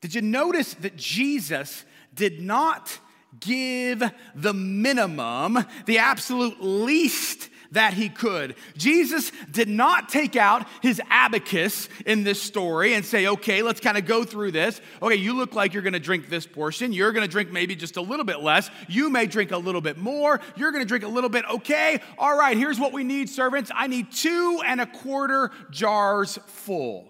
Did 0.00 0.14
you 0.14 0.22
notice 0.22 0.74
that 0.74 0.96
Jesus 0.96 1.84
did 2.14 2.40
not 2.40 2.98
give 3.40 4.02
the 4.34 4.52
minimum, 4.52 5.64
the 5.86 5.98
absolute 5.98 6.58
least 6.60 7.48
that 7.72 7.94
he 7.94 8.08
could. 8.08 8.54
Jesus 8.76 9.32
did 9.50 9.68
not 9.68 10.08
take 10.08 10.36
out 10.36 10.66
his 10.80 11.00
abacus 11.10 11.88
in 12.06 12.24
this 12.24 12.40
story 12.40 12.94
and 12.94 13.04
say, 13.04 13.26
okay, 13.26 13.62
let's 13.62 13.80
kind 13.80 13.98
of 13.98 14.06
go 14.06 14.24
through 14.24 14.52
this. 14.52 14.80
Okay, 15.02 15.16
you 15.16 15.34
look 15.34 15.54
like 15.54 15.72
you're 15.74 15.82
going 15.82 15.92
to 15.92 16.00
drink 16.00 16.28
this 16.28 16.46
portion. 16.46 16.92
You're 16.92 17.12
going 17.12 17.26
to 17.26 17.30
drink 17.30 17.50
maybe 17.50 17.74
just 17.74 17.96
a 17.96 18.02
little 18.02 18.24
bit 18.24 18.40
less. 18.40 18.70
You 18.88 19.10
may 19.10 19.26
drink 19.26 19.50
a 19.50 19.58
little 19.58 19.80
bit 19.80 19.98
more. 19.98 20.40
You're 20.56 20.70
going 20.70 20.84
to 20.84 20.88
drink 20.88 21.04
a 21.04 21.08
little 21.08 21.30
bit. 21.30 21.44
Okay, 21.50 22.00
all 22.18 22.36
right, 22.36 22.56
here's 22.56 22.78
what 22.78 22.92
we 22.92 23.04
need, 23.04 23.28
servants. 23.28 23.70
I 23.74 23.86
need 23.86 24.12
two 24.12 24.60
and 24.64 24.80
a 24.80 24.86
quarter 24.86 25.50
jars 25.70 26.38
full. 26.46 27.08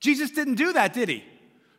Jesus 0.00 0.30
didn't 0.30 0.54
do 0.54 0.72
that, 0.72 0.92
did 0.94 1.08
he? 1.08 1.24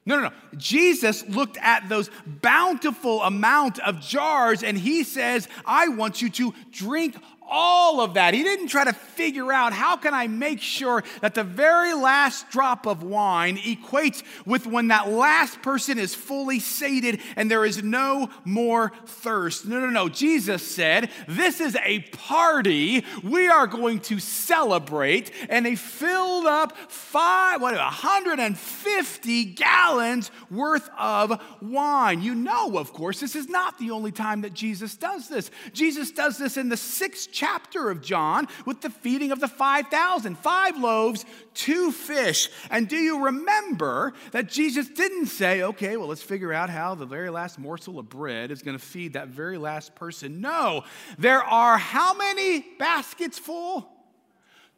No, 0.03 0.15
no, 0.15 0.29
no. 0.29 0.31
Jesus 0.57 1.27
looked 1.27 1.57
at 1.57 1.87
those 1.87 2.09
bountiful 2.25 3.21
amount 3.21 3.77
of 3.79 4.01
jars 4.01 4.63
and 4.63 4.75
he 4.75 5.03
says, 5.03 5.47
I 5.63 5.89
want 5.89 6.23
you 6.23 6.29
to 6.31 6.53
drink 6.71 7.15
all 7.51 7.99
of 7.99 8.15
that. 8.15 8.33
He 8.33 8.43
didn't 8.43 8.67
try 8.67 8.85
to 8.85 8.93
figure 8.93 9.51
out 9.51 9.73
how 9.73 9.97
can 9.97 10.13
I 10.13 10.27
make 10.27 10.61
sure 10.61 11.03
that 11.19 11.35
the 11.35 11.43
very 11.43 11.93
last 11.93 12.49
drop 12.49 12.87
of 12.87 13.03
wine 13.03 13.57
equates 13.57 14.23
with 14.45 14.65
when 14.65 14.87
that 14.87 15.09
last 15.09 15.61
person 15.61 15.99
is 15.99 16.15
fully 16.15 16.59
sated 16.59 17.19
and 17.35 17.51
there 17.51 17.65
is 17.65 17.83
no 17.83 18.29
more 18.45 18.93
thirst. 19.05 19.67
No, 19.67 19.79
no, 19.79 19.89
no. 19.89 20.09
Jesus 20.09 20.65
said, 20.65 21.09
This 21.27 21.59
is 21.59 21.77
a 21.83 21.99
party. 22.11 23.05
We 23.21 23.47
are 23.47 23.67
going 23.67 23.99
to 24.01 24.19
celebrate. 24.19 25.31
And 25.49 25.65
they 25.65 25.75
filled 25.75 26.45
up 26.45 26.77
five, 26.89 27.61
what, 27.61 27.75
150 27.75 29.45
gallons 29.45 30.31
worth 30.49 30.89
of 30.97 31.41
wine. 31.61 32.21
You 32.21 32.33
know, 32.33 32.77
of 32.77 32.93
course, 32.93 33.19
this 33.19 33.35
is 33.35 33.49
not 33.49 33.77
the 33.77 33.91
only 33.91 34.11
time 34.11 34.41
that 34.41 34.53
Jesus 34.53 34.95
does 34.95 35.27
this. 35.27 35.51
Jesus 35.73 36.11
does 36.11 36.37
this 36.37 36.57
in 36.57 36.69
the 36.69 36.77
sixth 36.77 37.31
chapter 37.41 37.89
of 37.89 38.03
John 38.03 38.47
with 38.67 38.81
the 38.81 38.91
feeding 38.91 39.31
of 39.31 39.39
the 39.39 39.47
5,000 39.47 40.37
five 40.37 40.77
loaves, 40.77 41.25
two 41.55 41.91
fish. 41.91 42.51
And 42.69 42.87
do 42.87 42.95
you 42.95 43.25
remember 43.25 44.13
that 44.29 44.47
Jesus 44.47 44.87
didn't 44.87 45.25
say, 45.25 45.63
okay, 45.63 45.97
well, 45.97 46.07
let's 46.07 46.21
figure 46.21 46.53
out 46.53 46.69
how 46.69 46.93
the 46.93 47.07
very 47.07 47.31
last 47.31 47.57
morsel 47.57 47.97
of 47.97 48.09
bread 48.09 48.51
is 48.51 48.61
going 48.61 48.77
to 48.77 48.83
feed 48.83 49.13
that 49.13 49.29
very 49.29 49.57
last 49.57 49.95
person? 49.95 50.39
No, 50.39 50.83
there 51.17 51.43
are 51.43 51.79
how 51.79 52.13
many 52.13 52.63
baskets 52.77 53.39
full? 53.39 53.89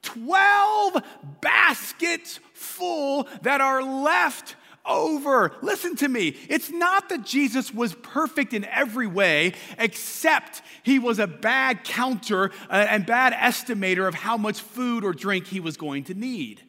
12 0.03 1.03
baskets 1.41 2.39
full 2.53 3.27
that 3.41 3.59
are 3.59 3.83
left 3.83 4.55
over. 4.85 5.53
Listen 5.61 5.95
to 5.97 6.07
me. 6.07 6.35
It's 6.49 6.69
not 6.69 7.09
that 7.09 7.23
Jesus 7.23 7.73
was 7.73 7.93
perfect 7.95 8.53
in 8.53 8.65
every 8.65 9.07
way, 9.07 9.53
except 9.77 10.61
he 10.83 10.99
was 10.99 11.19
a 11.19 11.27
bad 11.27 11.83
counter 11.83 12.51
uh, 12.69 12.85
and 12.89 13.05
bad 13.05 13.33
estimator 13.33 14.07
of 14.07 14.13
how 14.13 14.37
much 14.37 14.59
food 14.59 15.03
or 15.03 15.13
drink 15.13 15.47
he 15.47 15.59
was 15.59 15.77
going 15.77 16.03
to 16.05 16.13
need 16.13 16.61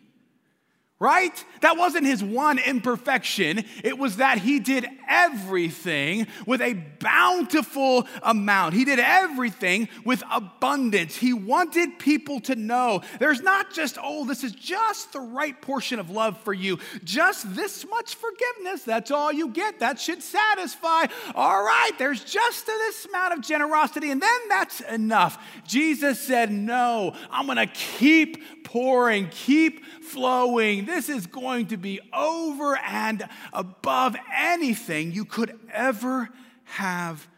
right? 1.05 1.45
That 1.61 1.77
wasn't 1.77 2.07
his 2.07 2.25
one 2.25 2.59
imperfection. 2.59 3.63
It 3.85 3.99
was 3.99 4.17
that 4.17 4.39
he 4.39 4.59
did 4.59 4.87
everything 5.07 6.27
with 6.47 6.63
a 6.63 6.73
bountiful 6.73 8.09
amount. 8.23 8.73
He 8.73 8.87
did 8.87 8.99
everything 8.99 9.91
with 10.07 10.23
abundance. 10.33 11.15
He 11.15 11.35
wanted 11.35 11.99
people 11.99 12.41
to 12.41 12.57
know 12.57 13.03
there's 13.19 13.43
not 13.43 13.75
just, 13.75 13.99
oh, 14.03 14.25
this 14.25 14.43
is 14.45 14.53
just 14.53 15.13
the 15.13 15.21
right 15.21 15.61
portion 15.61 15.99
of 15.99 16.09
love 16.09 16.41
for 16.41 16.55
you, 16.55 16.79
just 17.05 17.55
this 17.55 17.87
much 17.87 18.15
forgiveness. 18.15 18.85
That's 18.85 19.11
all 19.11 19.31
you 19.31 19.49
get. 19.49 19.81
That 19.81 20.01
should 20.01 20.23
satisfy. 20.23 21.05
All 21.35 21.63
right, 21.63 21.93
there's 21.99 22.25
just 22.25 22.65
this 22.65 23.05
amount 23.05 23.35
of 23.35 23.43
generosity, 23.43 24.11
and 24.11 24.23
then 24.23 24.41
that's 24.49 24.81
enough. 24.81 25.37
Jesus 25.67 26.19
said, 26.19 26.51
no, 26.51 27.15
I'm 27.31 27.45
going 27.45 27.59
to 27.59 27.67
keep 27.67 28.43
pouring, 28.65 29.29
keep 29.31 29.85
flowing. 30.03 30.87
This 30.87 31.09
is 31.09 31.27
going 31.27 31.69
to 31.69 31.77
be 31.77 32.01
over 32.13 32.77
and 32.77 33.23
above 33.53 34.17
anything 34.35 35.13
you 35.13 35.25
could 35.25 35.59
ever 35.73 36.29
have 36.65 37.29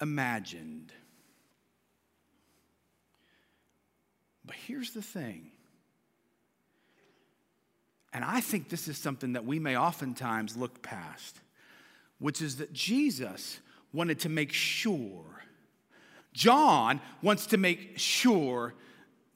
imagined. 0.00 0.92
But 4.44 4.56
here's 4.66 4.92
the 4.92 5.02
thing. 5.02 5.50
And 8.12 8.24
I 8.24 8.40
think 8.40 8.68
this 8.68 8.86
is 8.86 8.96
something 8.96 9.32
that 9.32 9.44
we 9.44 9.58
may 9.58 9.76
oftentimes 9.76 10.56
look 10.56 10.82
past, 10.82 11.40
which 12.20 12.40
is 12.40 12.56
that 12.58 12.72
Jesus 12.72 13.58
wanted 13.92 14.20
to 14.20 14.28
make 14.28 14.52
sure, 14.52 15.24
John 16.32 17.00
wants 17.22 17.46
to 17.46 17.56
make 17.56 17.98
sure 17.98 18.74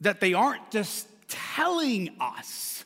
that 0.00 0.20
they 0.20 0.32
aren't 0.34 0.70
just 0.70 1.08
telling 1.28 2.16
us 2.20 2.84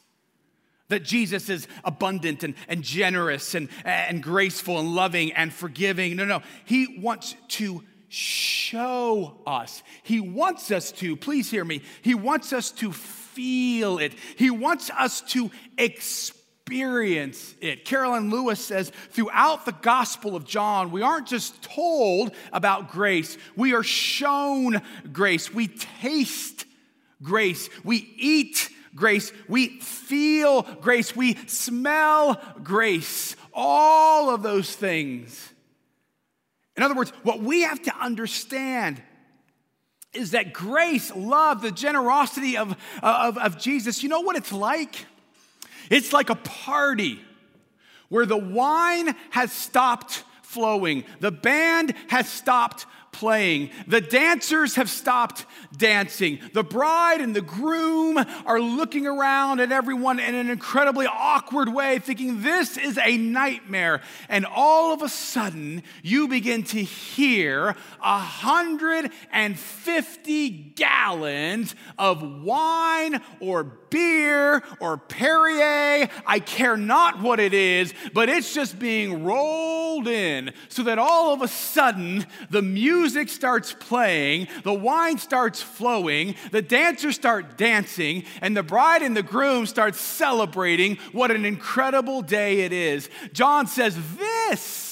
that 0.88 1.02
Jesus 1.02 1.48
is 1.48 1.66
abundant 1.84 2.42
and, 2.42 2.54
and 2.68 2.82
generous 2.82 3.54
and, 3.54 3.68
and 3.84 4.22
graceful 4.22 4.78
and 4.78 4.94
loving 4.94 5.32
and 5.32 5.52
forgiving. 5.52 6.16
No, 6.16 6.26
no. 6.26 6.42
He 6.66 7.00
wants 7.00 7.34
to 7.48 7.82
show 8.08 9.38
us. 9.46 9.82
He 10.02 10.20
wants 10.20 10.70
us 10.70 10.92
to, 10.92 11.16
please 11.16 11.50
hear 11.50 11.64
me, 11.64 11.80
He 12.02 12.14
wants 12.14 12.52
us 12.52 12.70
to 12.72 12.92
feel 12.92 13.98
it. 13.98 14.12
He 14.36 14.50
wants 14.50 14.90
us 14.90 15.22
to 15.32 15.50
experience 15.78 17.54
it. 17.62 17.86
Karoline 17.86 18.30
Lewis 18.30 18.62
says 18.62 18.92
throughout 19.10 19.64
the 19.64 19.72
Gospel 19.72 20.36
of 20.36 20.44
John, 20.44 20.90
we 20.90 21.00
aren't 21.00 21.26
just 21.26 21.62
told 21.62 22.32
about 22.52 22.92
grace, 22.92 23.38
we 23.56 23.72
are 23.72 23.82
shown 23.82 24.82
grace. 25.10 25.52
We 25.54 25.68
taste 25.68 26.66
grace. 27.22 27.68
We 27.84 28.12
eat 28.16 28.68
grace. 28.94 29.32
We 29.48 29.80
feel 29.80 30.62
grace. 30.62 31.14
We 31.16 31.34
smell 31.46 32.40
grace. 32.62 33.36
All 33.54 34.30
of 34.34 34.42
those 34.42 34.74
things. 34.74 35.50
In 36.76 36.82
other 36.82 36.94
words, 36.94 37.10
what 37.22 37.40
we 37.40 37.62
have 37.62 37.82
to 37.82 37.94
understand 37.96 39.02
is 40.12 40.32
that 40.32 40.52
grace, 40.52 41.14
love, 41.14 41.62
the 41.62 41.70
generosity 41.70 42.56
of, 42.56 42.76
of, 43.02 43.38
of 43.38 43.58
Jesus, 43.58 44.02
you 44.02 44.08
know 44.08 44.20
what 44.20 44.36
it's 44.36 44.52
like? 44.52 45.06
It's 45.90 46.12
like 46.12 46.30
a 46.30 46.34
party 46.34 47.20
where 48.08 48.26
the 48.26 48.36
wine 48.36 49.14
has 49.30 49.52
stopped 49.52 50.24
flowing, 50.42 51.04
the 51.20 51.30
band 51.30 51.94
has 52.08 52.28
stopped 52.28 52.84
playing. 53.12 53.70
The 53.86 54.00
dancers 54.00 54.74
have 54.76 54.88
stopped 54.90 55.44
dancing. 55.76 56.40
The 56.52 56.64
bride 56.64 57.20
and 57.20 57.36
the 57.36 57.42
groom 57.42 58.16
are 58.46 58.60
looking 58.60 59.06
around 59.06 59.60
at 59.60 59.70
everyone 59.70 60.18
in 60.18 60.34
an 60.34 60.48
incredibly 60.50 61.06
awkward 61.06 61.68
way, 61.68 61.98
thinking 61.98 62.42
this 62.42 62.76
is 62.76 62.98
a 62.98 63.16
nightmare. 63.16 64.00
And 64.28 64.46
all 64.46 64.92
of 64.92 65.02
a 65.02 65.08
sudden, 65.08 65.84
you 66.02 66.26
begin 66.26 66.64
to 66.64 66.82
hear 66.82 67.76
150 68.00 70.50
gallons 70.50 71.74
of 71.98 72.42
wine 72.42 73.20
or 73.40 73.78
beer 73.92 74.64
or 74.80 74.96
Perrier. 74.96 76.08
I 76.26 76.40
care 76.40 76.76
not 76.76 77.20
what 77.20 77.38
it 77.38 77.54
is, 77.54 77.94
but 78.12 78.28
it's 78.28 78.52
just 78.52 78.78
being 78.78 79.22
rolled 79.22 80.08
in 80.08 80.52
so 80.68 80.82
that 80.84 80.98
all 80.98 81.32
of 81.32 81.42
a 81.42 81.48
sudden 81.48 82.26
the 82.50 82.62
music 82.62 83.28
starts 83.28 83.72
playing, 83.72 84.48
the 84.64 84.74
wine 84.74 85.18
starts 85.18 85.62
flowing, 85.62 86.34
the 86.50 86.62
dancers 86.62 87.14
start 87.14 87.56
dancing, 87.56 88.24
and 88.40 88.56
the 88.56 88.62
bride 88.62 89.02
and 89.02 89.16
the 89.16 89.22
groom 89.22 89.66
start 89.66 89.94
celebrating 89.94 90.96
what 91.12 91.30
an 91.30 91.44
incredible 91.44 92.22
day 92.22 92.60
it 92.60 92.72
is. 92.72 93.08
John 93.32 93.66
says, 93.66 93.96
This, 94.16 94.91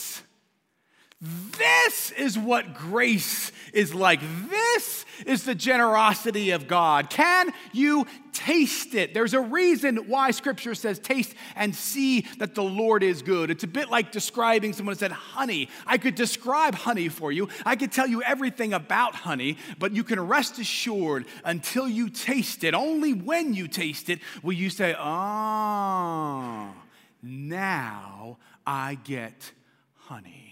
this 1.21 2.13
is 2.13 2.39
what 2.39 2.75
grace 2.75 3.53
is 3.75 3.95
like. 3.95 4.21
This 4.49 5.05
is 5.27 5.45
the 5.45 5.55
generosity 5.55 6.51
of 6.51 6.67
God. 6.67 7.11
Can 7.11 7.53
you 7.73 8.07
taste 8.33 8.95
it? 8.95 9.13
There's 9.13 9.35
a 9.35 9.41
reason 9.41 10.09
why 10.09 10.31
scripture 10.31 10.75
says, 10.75 10.99
taste 10.99 11.35
and 11.57 11.75
see 11.75 12.23
that 12.39 12.55
the 12.55 12.63
Lord 12.63 13.03
is 13.03 13.21
good. 13.21 13.51
It's 13.51 13.65
a 13.65 13.69
bit 13.69 13.91
like 13.91 14.13
describing 14.13 14.73
someone 14.73 14.97
said, 14.97 15.13
honey. 15.13 15.69
I 15.87 15.99
could 15.99 16.15
describe 16.15 16.75
honey 16.75 17.11
for 17.11 17.31
you, 17.31 17.51
I 17.67 17.77
could 17.77 17.93
tell 17.93 18.07
you 18.07 18.23
everything 18.23 18.73
about 18.73 19.15
honey, 19.15 19.59
but 19.79 19.93
you 19.93 20.05
can 20.05 20.27
rest 20.27 20.59
assured 20.59 21.27
until 21.45 21.87
you 21.87 22.09
taste 22.09 22.65
it, 22.65 22.73
only 22.73 23.13
when 23.13 23.53
you 23.53 23.69
taste 23.69 24.09
it 24.09 24.21
will 24.43 24.55
you 24.55 24.71
say, 24.71 24.95
oh, 24.99 26.75
now 27.23 28.39
I 28.67 28.99
get 29.05 29.53
honey. 29.97 30.50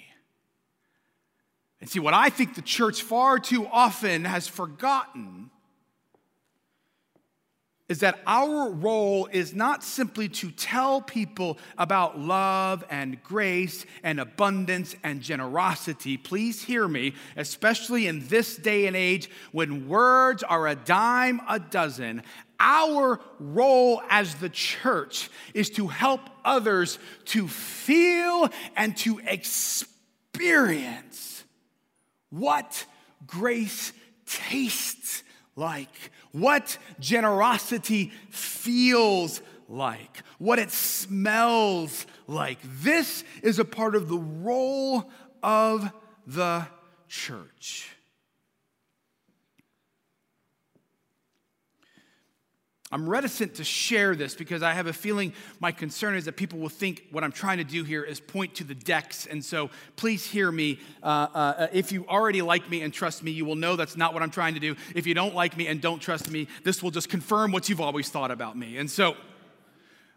And 1.81 1.89
see, 1.89 2.01
what 2.01 2.15
I 2.15 2.29
think 2.29 2.55
the 2.55 2.63
church 2.63 3.03
far 3.03 3.39
too 3.39 3.67
often 3.67 4.25
has 4.25 4.49
forgotten 4.49 5.51
is 7.89 8.01
that 8.01 8.21
our 8.27 8.69
role 8.71 9.29
is 9.33 9.55
not 9.55 9.83
simply 9.83 10.29
to 10.29 10.51
tell 10.51 11.01
people 11.01 11.57
about 11.79 12.19
love 12.19 12.85
and 12.91 13.23
grace 13.23 13.87
and 14.03 14.21
abundance 14.21 14.95
and 15.03 15.23
generosity. 15.23 16.19
Please 16.19 16.63
hear 16.63 16.87
me, 16.87 17.15
especially 17.37 18.07
in 18.07 18.27
this 18.29 18.57
day 18.57 18.87
and 18.87 18.95
age 18.95 19.31
when 19.53 19.89
words 19.89 20.43
are 20.43 20.69
a 20.69 20.75
dime 20.75 21.41
a 21.49 21.59
dozen. 21.59 22.23
Our 22.61 23.21
role 23.39 24.03
as 24.11 24.35
the 24.35 24.51
church 24.51 25.31
is 25.55 25.71
to 25.71 25.87
help 25.87 26.21
others 26.45 26.99
to 27.27 27.49
feel 27.49 28.51
and 28.77 28.95
to 28.99 29.19
experience 29.25 29.89
what 32.31 32.85
grace 33.27 33.93
tastes 34.27 35.23
like, 35.57 36.13
what 36.33 36.79
generosity 37.01 38.13
feels 38.31 39.43
like, 39.69 40.23
what 40.39 40.59
it 40.59 40.71
smells 40.71 42.07
like. 42.27 42.59
This 42.63 43.25
is 43.43 43.59
a 43.59 43.65
part 43.65 43.95
of 43.95 44.09
the 44.09 44.19
role 44.19 45.11
of 45.43 45.91
the 46.27 46.67
church. 47.09 47.98
I'm 52.91 53.09
reticent 53.09 53.57
to 53.57 53.65
share 53.65 54.15
this 54.15 54.35
because 54.35 54.63
I 54.63 54.73
have 54.73 54.87
a 54.87 54.95
feeling 54.95 55.35
my 55.61 55.73
concern 55.73 56.15
is 56.15 56.25
that 56.25 56.37
people 56.37 56.59
will 56.59 56.71
think 56.71 57.05
what 57.11 57.23
I'm 57.23 57.33
trying 57.33 57.59
to 57.59 57.65
do 57.65 57.85
here 57.85 58.03
is 58.03 58.19
point 58.19 58.55
to 58.57 58.65
the 58.65 58.75
decks. 58.75 59.27
And 59.27 59.45
so 59.45 59.69
please 59.97 60.25
hear 60.25 60.51
me. 60.51 60.79
Uh, 61.03 61.27
uh, 61.35 61.67
if 61.73 61.93
you 61.93 62.07
already 62.09 62.41
like 62.41 62.71
me 62.71 62.81
and 62.81 62.93
trust 62.93 63.23
me, 63.23 63.31
you 63.31 63.45
will 63.45 63.57
know 63.57 63.77
that's 63.77 63.97
not 63.97 64.15
what 64.15 64.23
I'm 64.23 64.31
trying 64.31 64.55
to 64.55 64.61
do. 64.61 64.75
If 64.95 65.07
you 65.07 65.13
don't 65.13 65.35
like 65.35 65.55
me 65.57 65.67
and 65.67 65.83
don't 65.83 66.01
trust 66.01 66.31
me, 66.31 66.49
this 66.65 66.83
will 66.83 66.91
just 66.91 67.11
confirm 67.11 67.53
what 67.53 67.69
you've 67.69 67.81
always 67.81 68.09
thought 68.09 68.31
about 68.31 68.57
me. 68.57 68.79
And 68.79 68.91
so, 68.91 69.17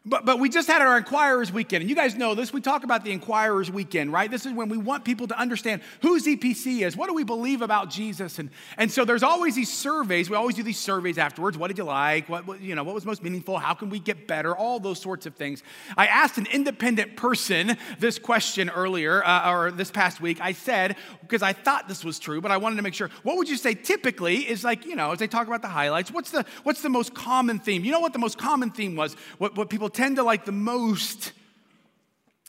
but, 0.04 0.26
but 0.26 0.40
we 0.40 0.50
just 0.50 0.68
had 0.68 0.82
our 0.82 0.98
Inquirers 0.98 1.52
Weekend, 1.52 1.82
and 1.82 1.90
you 1.90 1.96
guys 1.96 2.16
know 2.16 2.34
this. 2.34 2.52
We 2.52 2.60
talk 2.60 2.84
about 2.84 3.04
the 3.04 3.12
Inquirers 3.12 3.70
Weekend, 3.70 4.12
right? 4.12 4.32
This 4.32 4.48
is 4.48 4.54
when 4.54 4.68
we 4.68 4.78
want 4.78 5.06
people 5.06 5.28
to 5.28 5.38
understand 5.38 5.84
who 6.02 6.20
ZPC 6.20 6.82
is. 6.82 6.98
What 6.98 7.08
do 7.08 7.14
we 7.14 7.24
believe 7.24 7.62
about 7.62 7.92
Jesus? 7.92 8.40
And, 8.40 8.50
and 8.78 8.92
so 8.92 9.06
there's 9.06 9.22
always 9.22 9.54
these 9.54 9.72
surveys. 9.72 10.28
We 10.28 10.36
always 10.36 10.56
do 10.56 10.64
these 10.64 10.80
surveys 10.80 11.20
afterwards. 11.20 11.56
What 11.56 11.68
did 11.68 11.78
you 11.78 11.84
like? 11.84 12.28
What, 12.30 12.48
what, 12.48 12.62
you 12.62 12.74
know, 12.74 12.84
what 12.84 12.96
was 12.96 13.06
most 13.06 13.22
meaningful? 13.22 13.60
How 13.60 13.76
can 13.76 13.92
we 13.92 14.00
get 14.00 14.28
better? 14.28 14.56
All 14.56 14.80
those 14.80 15.00
sorts 15.00 15.28
of 15.28 15.36
things. 15.36 15.62
I 15.96 16.08
asked 16.08 16.40
an 16.40 16.48
independent 16.52 17.16
person 17.16 17.78
this 18.00 18.18
question 18.18 18.72
earlier, 18.72 19.24
uh, 19.24 19.52
or 19.54 19.70
this 19.70 19.92
past 19.92 20.20
week. 20.20 20.42
I 20.42 20.54
said, 20.54 20.96
because 21.22 21.44
I 21.44 21.54
thought 21.54 21.88
this 21.88 22.04
was 22.04 22.18
true, 22.18 22.42
but 22.42 22.50
I 22.50 22.58
wanted 22.58 22.78
to 22.78 22.82
make 22.82 22.96
sure, 22.96 23.12
what 23.22 23.38
would 23.38 23.48
you 23.48 23.58
say 23.58 23.76
typically 23.76 24.38
is 24.38 24.64
like, 24.64 24.84
you 24.88 24.96
know, 24.96 25.12
as 25.12 25.20
they 25.20 25.28
talk 25.28 25.46
about 25.46 25.62
the 25.62 25.68
highlights, 25.68 26.10
what's 26.10 26.32
the, 26.32 26.44
what's 26.64 26.82
the 26.82 26.90
most 26.90 27.14
common 27.14 27.60
theme? 27.60 27.86
You 27.86 27.92
know 27.92 28.00
what 28.00 28.14
the 28.14 28.20
most 28.20 28.40
common 28.40 28.72
theme 28.72 28.96
was? 28.96 29.16
What, 29.38 29.56
what 29.56 29.70
people 29.70 29.91
tend 29.94 30.18
to 30.18 30.24
like 30.24 30.46
the 30.46 30.52
most 30.52 31.32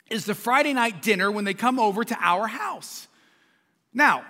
is 0.09 0.25
the 0.25 0.35
Friday 0.35 0.73
night 0.73 1.01
dinner 1.01 1.31
when 1.31 1.43
they 1.45 1.53
come 1.53 1.79
over 1.79 2.03
to 2.03 2.17
our 2.19 2.47
house. 2.47 3.07
Now, 3.93 4.23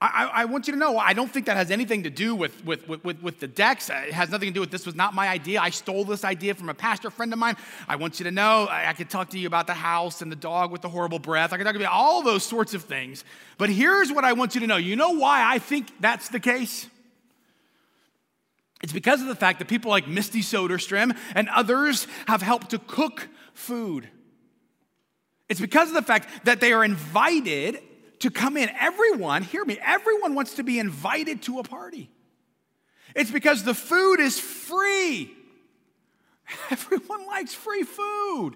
I, 0.00 0.30
I, 0.32 0.44
want 0.44 0.66
you 0.66 0.74
to 0.74 0.78
know, 0.78 0.98
I 0.98 1.14
don't 1.14 1.30
think 1.30 1.46
that 1.46 1.56
has 1.56 1.70
anything 1.70 2.02
to 2.02 2.10
do 2.10 2.34
with, 2.34 2.62
with, 2.64 2.86
with, 2.88 3.22
with, 3.22 3.40
the 3.40 3.46
decks. 3.46 3.88
It 3.88 4.12
has 4.12 4.28
nothing 4.28 4.50
to 4.50 4.52
do 4.52 4.60
with 4.60 4.70
this 4.70 4.84
was 4.84 4.94
not 4.94 5.14
my 5.14 5.28
idea. 5.28 5.60
I 5.60 5.70
stole 5.70 6.04
this 6.04 6.24
idea 6.24 6.54
from 6.54 6.68
a 6.68 6.74
pastor 6.74 7.08
friend 7.08 7.32
of 7.32 7.38
mine. 7.38 7.56
I 7.88 7.96
want 7.96 8.20
you 8.20 8.24
to 8.24 8.30
know, 8.30 8.66
I, 8.66 8.90
I 8.90 8.92
could 8.92 9.08
talk 9.08 9.30
to 9.30 9.38
you 9.38 9.46
about 9.46 9.66
the 9.66 9.74
house 9.74 10.20
and 10.20 10.30
the 10.30 10.36
dog 10.36 10.72
with 10.72 10.82
the 10.82 10.90
horrible 10.90 11.20
breath. 11.20 11.54
I 11.54 11.56
could 11.56 11.64
talk 11.64 11.76
about 11.76 11.92
all 11.92 12.22
those 12.22 12.42
sorts 12.44 12.74
of 12.74 12.84
things. 12.84 13.24
But 13.56 13.70
here's 13.70 14.12
what 14.12 14.24
I 14.24 14.34
want 14.34 14.54
you 14.54 14.60
to 14.62 14.66
know. 14.66 14.76
You 14.76 14.94
know 14.94 15.12
why 15.12 15.42
I 15.42 15.58
think 15.58 15.88
that's 16.00 16.28
the 16.28 16.40
case? 16.40 16.86
It's 18.84 18.92
because 18.92 19.22
of 19.22 19.28
the 19.28 19.34
fact 19.34 19.60
that 19.60 19.68
people 19.68 19.90
like 19.90 20.06
Misty 20.06 20.42
Soderstrom 20.42 21.16
and 21.34 21.48
others 21.48 22.06
have 22.26 22.42
helped 22.42 22.68
to 22.72 22.78
cook 22.78 23.30
food. 23.54 24.06
It's 25.48 25.58
because 25.58 25.88
of 25.88 25.94
the 25.94 26.02
fact 26.02 26.44
that 26.44 26.60
they 26.60 26.70
are 26.74 26.84
invited 26.84 27.78
to 28.18 28.30
come 28.30 28.58
in. 28.58 28.68
Everyone, 28.78 29.42
hear 29.42 29.64
me, 29.64 29.78
everyone 29.82 30.34
wants 30.34 30.56
to 30.56 30.62
be 30.62 30.78
invited 30.78 31.40
to 31.44 31.60
a 31.60 31.62
party. 31.62 32.10
It's 33.14 33.30
because 33.30 33.64
the 33.64 33.72
food 33.72 34.20
is 34.20 34.38
free. 34.38 35.32
Everyone 36.70 37.24
likes 37.24 37.54
free 37.54 37.84
food. 37.84 38.52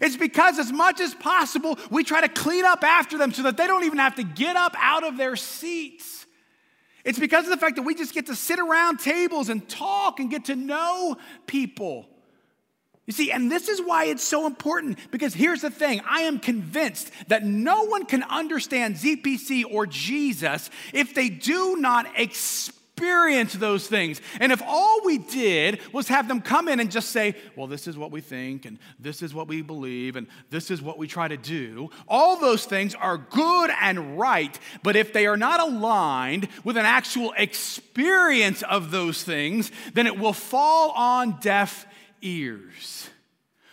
It's 0.00 0.16
because, 0.16 0.58
as 0.58 0.72
much 0.72 1.00
as 1.00 1.14
possible, 1.14 1.78
we 1.88 2.02
try 2.02 2.20
to 2.20 2.28
clean 2.28 2.64
up 2.64 2.82
after 2.82 3.16
them 3.16 3.32
so 3.32 3.44
that 3.44 3.56
they 3.56 3.68
don't 3.68 3.84
even 3.84 3.98
have 3.98 4.16
to 4.16 4.24
get 4.24 4.56
up 4.56 4.74
out 4.76 5.04
of 5.04 5.16
their 5.16 5.36
seats. 5.36 6.19
It's 7.04 7.18
because 7.18 7.44
of 7.44 7.50
the 7.50 7.56
fact 7.56 7.76
that 7.76 7.82
we 7.82 7.94
just 7.94 8.14
get 8.14 8.26
to 8.26 8.36
sit 8.36 8.58
around 8.58 8.98
tables 8.98 9.48
and 9.48 9.66
talk 9.68 10.20
and 10.20 10.30
get 10.30 10.46
to 10.46 10.56
know 10.56 11.16
people. 11.46 12.06
You 13.06 13.12
see, 13.12 13.32
and 13.32 13.50
this 13.50 13.68
is 13.68 13.80
why 13.80 14.04
it's 14.04 14.22
so 14.22 14.46
important 14.46 14.98
because 15.10 15.34
here's 15.34 15.62
the 15.62 15.70
thing 15.70 16.00
I 16.08 16.22
am 16.22 16.38
convinced 16.38 17.10
that 17.28 17.44
no 17.44 17.84
one 17.84 18.06
can 18.06 18.22
understand 18.22 18.96
ZPC 18.96 19.64
or 19.68 19.86
Jesus 19.86 20.70
if 20.92 21.14
they 21.14 21.28
do 21.28 21.76
not 21.76 22.06
experience 22.16 22.79
experience 23.00 23.54
those 23.54 23.86
things. 23.86 24.20
And 24.40 24.52
if 24.52 24.60
all 24.66 25.00
we 25.04 25.16
did 25.16 25.80
was 25.92 26.08
have 26.08 26.28
them 26.28 26.42
come 26.42 26.68
in 26.68 26.80
and 26.80 26.90
just 26.90 27.10
say, 27.10 27.34
well, 27.56 27.66
this 27.66 27.86
is 27.86 27.96
what 27.96 28.10
we 28.10 28.20
think, 28.20 28.66
and 28.66 28.78
this 28.98 29.22
is 29.22 29.32
what 29.32 29.48
we 29.48 29.62
believe, 29.62 30.16
and 30.16 30.26
this 30.50 30.70
is 30.70 30.82
what 30.82 30.98
we 30.98 31.06
try 31.06 31.26
to 31.26 31.38
do, 31.38 31.88
all 32.06 32.38
those 32.38 32.66
things 32.66 32.94
are 32.94 33.16
good 33.16 33.70
and 33.80 34.18
right. 34.18 34.58
But 34.82 34.96
if 34.96 35.14
they 35.14 35.26
are 35.26 35.38
not 35.38 35.60
aligned 35.60 36.48
with 36.62 36.76
an 36.76 36.84
actual 36.84 37.32
experience 37.38 38.62
of 38.62 38.90
those 38.90 39.22
things, 39.22 39.72
then 39.94 40.06
it 40.06 40.18
will 40.18 40.34
fall 40.34 40.90
on 40.90 41.40
deaf 41.40 41.86
ears. 42.20 43.08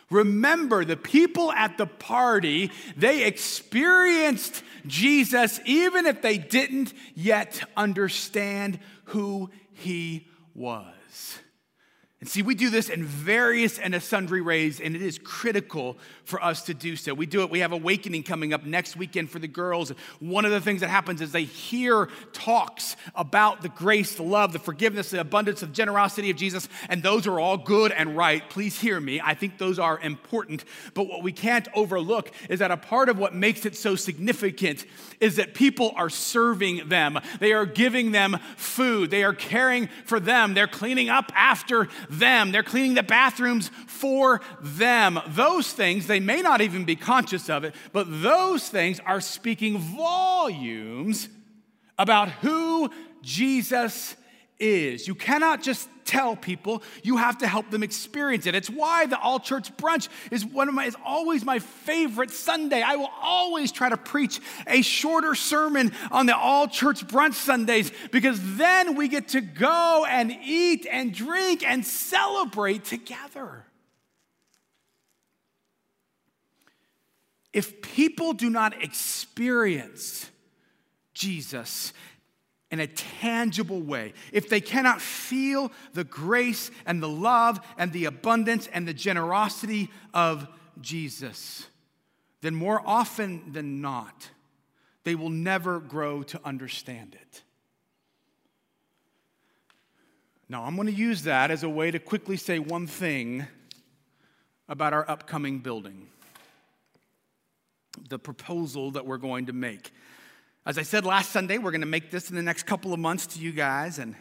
Remember, 0.10 0.86
the 0.86 0.96
people 0.96 1.52
at 1.52 1.78
the 1.78 1.86
party, 1.86 2.72
they 2.96 3.26
experienced 3.26 4.64
Jesus 4.86 5.60
even 5.66 6.06
if 6.06 6.22
they 6.22 6.38
didn't 6.38 6.94
yet 7.14 7.62
understand 7.76 8.80
who 9.08 9.50
he 9.74 10.28
was. 10.54 11.40
And 12.20 12.28
see, 12.28 12.42
we 12.42 12.56
do 12.56 12.72
this 12.72 12.90
in 12.90 13.04
various 13.04 13.78
and 13.78 14.02
sundry 14.02 14.42
ways, 14.42 14.80
and 14.80 14.96
it 14.96 15.04
is 15.04 15.20
critical 15.20 15.98
for 16.26 16.44
us 16.44 16.64
to 16.64 16.74
do 16.74 16.96
so. 16.96 17.14
We 17.14 17.28
do 17.28 17.44
it, 17.44 17.52
we 17.52 17.60
have 17.60 17.74
Awakening 17.74 18.24
coming 18.24 18.54
up 18.54 18.66
next 18.66 18.96
weekend 18.96 19.30
for 19.30 19.38
the 19.38 19.48
girls. 19.48 19.92
One 20.20 20.44
of 20.44 20.50
the 20.50 20.60
things 20.60 20.82
that 20.82 20.90
happens 20.90 21.22
is 21.22 21.32
they 21.32 21.44
hear 21.44 22.10
talks 22.34 22.96
about 23.14 23.62
the 23.62 23.70
grace, 23.70 24.16
the 24.16 24.24
love, 24.24 24.52
the 24.52 24.58
forgiveness, 24.58 25.12
the 25.12 25.22
abundance 25.22 25.62
of 25.62 25.74
generosity 25.74 26.32
of 26.32 26.38
Jesus, 26.38 26.68
and 26.90 27.04
those 27.04 27.28
are 27.28 27.40
all 27.40 27.56
good 27.56 27.92
and 27.92 28.18
right. 28.18 28.50
Please 28.50 28.80
hear 28.80 29.00
me. 29.00 29.22
I 29.24 29.36
think 29.36 29.60
those 29.60 29.78
are 29.78 30.00
important. 30.00 30.66
But 30.96 31.08
what 31.08 31.22
we 31.22 31.32
can't 31.32 31.68
overlook 31.76 32.32
is 32.50 32.60
that 32.60 32.72
a 32.72 32.78
part 32.78 33.10
of 33.10 33.20
what 33.20 33.36
makes 33.36 33.64
it 33.64 33.76
so 33.76 33.96
significant 33.96 34.86
is 35.20 35.36
that 35.36 35.54
people 35.54 35.94
are 35.96 36.10
serving 36.10 36.90
them, 36.90 37.20
they 37.40 37.54
are 37.54 37.68
giving 37.68 38.12
them 38.12 38.40
food, 38.56 39.12
they 39.12 39.24
are 39.24 39.34
caring 39.34 39.88
for 40.06 40.20
them, 40.20 40.56
they're 40.56 40.66
cleaning 40.66 41.10
up 41.10 41.32
after 41.36 41.88
them. 42.10 42.52
They're 42.52 42.64
cleaning 42.64 42.94
the 42.94 43.04
bathrooms 43.04 43.70
for 43.88 44.42
them. 44.62 45.20
Those 45.28 45.72
things, 45.72 46.08
they 46.08 46.20
may 46.20 46.42
not 46.42 46.62
even 46.62 46.86
be 46.86 46.96
conscious 46.96 47.50
of 47.50 47.64
it, 47.64 47.76
but 47.94 48.22
those 48.22 48.68
things 48.70 49.00
are 49.06 49.22
speaking 49.22 49.78
volumes 49.78 51.30
about 51.98 52.30
who 52.30 52.90
Jesus 53.22 54.12
is. 54.12 54.18
You 54.60 55.16
cannot 55.16 55.62
just 55.62 55.88
tell 56.08 56.36
people, 56.36 56.82
you 57.04 57.18
have 57.18 57.38
to 57.40 57.48
help 57.48 57.70
them 57.70 57.84
experience 57.84 58.48
it. 58.48 58.56
It's 58.56 58.70
why 58.70 59.06
the 59.06 59.20
all 59.20 59.40
church 59.40 59.76
brunch 59.78 60.08
is 60.32 60.44
one 60.46 60.68
of 60.68 60.74
my 60.74 60.86
is 60.86 60.96
always 61.06 61.46
my 61.46 61.60
favorite 61.60 62.32
Sunday. 62.32 62.82
I 62.82 62.96
will 62.96 63.12
always 63.22 63.72
try 63.72 63.90
to 63.90 63.98
preach 63.98 64.40
a 64.66 64.82
shorter 64.82 65.36
sermon 65.36 65.92
on 66.10 66.26
the 66.26 66.36
all 66.36 66.68
church 66.68 67.06
brunch 67.06 67.34
Sundays 67.34 67.92
because 68.12 68.40
then 68.58 68.96
we 68.96 69.10
get 69.10 69.30
to 69.30 69.42
go 69.42 70.06
and 70.10 70.32
eat 70.32 70.88
and 70.90 71.14
drink 71.14 71.64
and 71.64 71.86
celebrate 71.86 72.86
together. 72.86 73.66
If 77.54 77.82
people 77.82 78.34
do 78.34 78.50
not 78.50 78.84
experience 78.84 80.30
Jesus 81.14 81.92
in 82.70 82.80
a 82.80 82.88
tangible 82.88 83.82
way, 83.82 84.14
if 84.32 84.50
they 84.50 84.60
cannot 84.60 85.02
feel 85.02 85.72
the 85.94 86.04
grace 86.04 86.70
and 86.86 87.02
the 87.02 87.10
love 87.10 87.60
and 87.78 87.94
the 87.94 88.06
abundance 88.06 88.68
and 88.74 88.88
the 88.88 88.94
generosity 88.94 89.90
of 90.14 90.48
Jesus, 90.82 91.68
then 92.42 92.54
more 92.54 92.82
often 92.86 93.54
than 93.54 93.82
not, 93.82 94.30
they 95.04 95.16
will 95.16 95.30
never 95.30 95.80
grow 95.80 96.24
to 96.24 96.40
understand 96.44 97.16
it. 97.16 97.44
Now, 100.50 100.64
I'm 100.64 100.76
going 100.76 100.88
to 100.88 100.94
use 100.94 101.24
that 101.24 101.52
as 101.52 101.64
a 101.64 101.70
way 101.70 101.92
to 101.92 102.00
quickly 102.00 102.38
say 102.38 102.60
one 102.60 102.88
thing 102.88 103.48
about 104.70 104.94
our 104.94 105.10
upcoming 105.10 105.60
building 105.60 106.08
the 108.10 108.20
proposal 108.20 108.92
that 108.92 109.06
we're 109.06 109.18
going 109.18 109.48
to 109.48 109.54
make. 109.54 109.92
As 110.68 110.78
I 110.78 110.82
said 110.82 111.06
last 111.06 111.32
Sunday, 111.32 111.60
we're 111.60 111.72
going 111.72 111.80
to 111.80 111.88
make 111.88 112.12
this 112.12 112.30
in 112.30 112.36
the 112.36 112.42
next 112.42 112.64
couple 112.64 112.92
of 112.92 113.00
months 113.00 113.26
to 113.28 113.40
you 113.40 113.54
guys. 113.54 114.00
And 114.00 114.16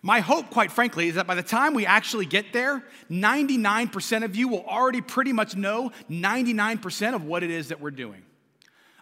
my 0.00 0.20
hope, 0.20 0.48
quite 0.48 0.72
frankly, 0.72 1.08
is 1.08 1.16
that 1.16 1.26
by 1.26 1.34
the 1.34 1.42
time 1.42 1.74
we 1.74 1.84
actually 1.84 2.24
get 2.24 2.54
there, 2.54 2.82
99% 3.10 4.24
of 4.24 4.34
you 4.34 4.48
will 4.48 4.64
already 4.64 5.02
pretty 5.02 5.34
much 5.34 5.54
know 5.54 5.92
99% 6.08 7.14
of 7.14 7.24
what 7.24 7.42
it 7.42 7.50
is 7.50 7.68
that 7.68 7.82
we're 7.82 7.90
doing. 7.90 8.22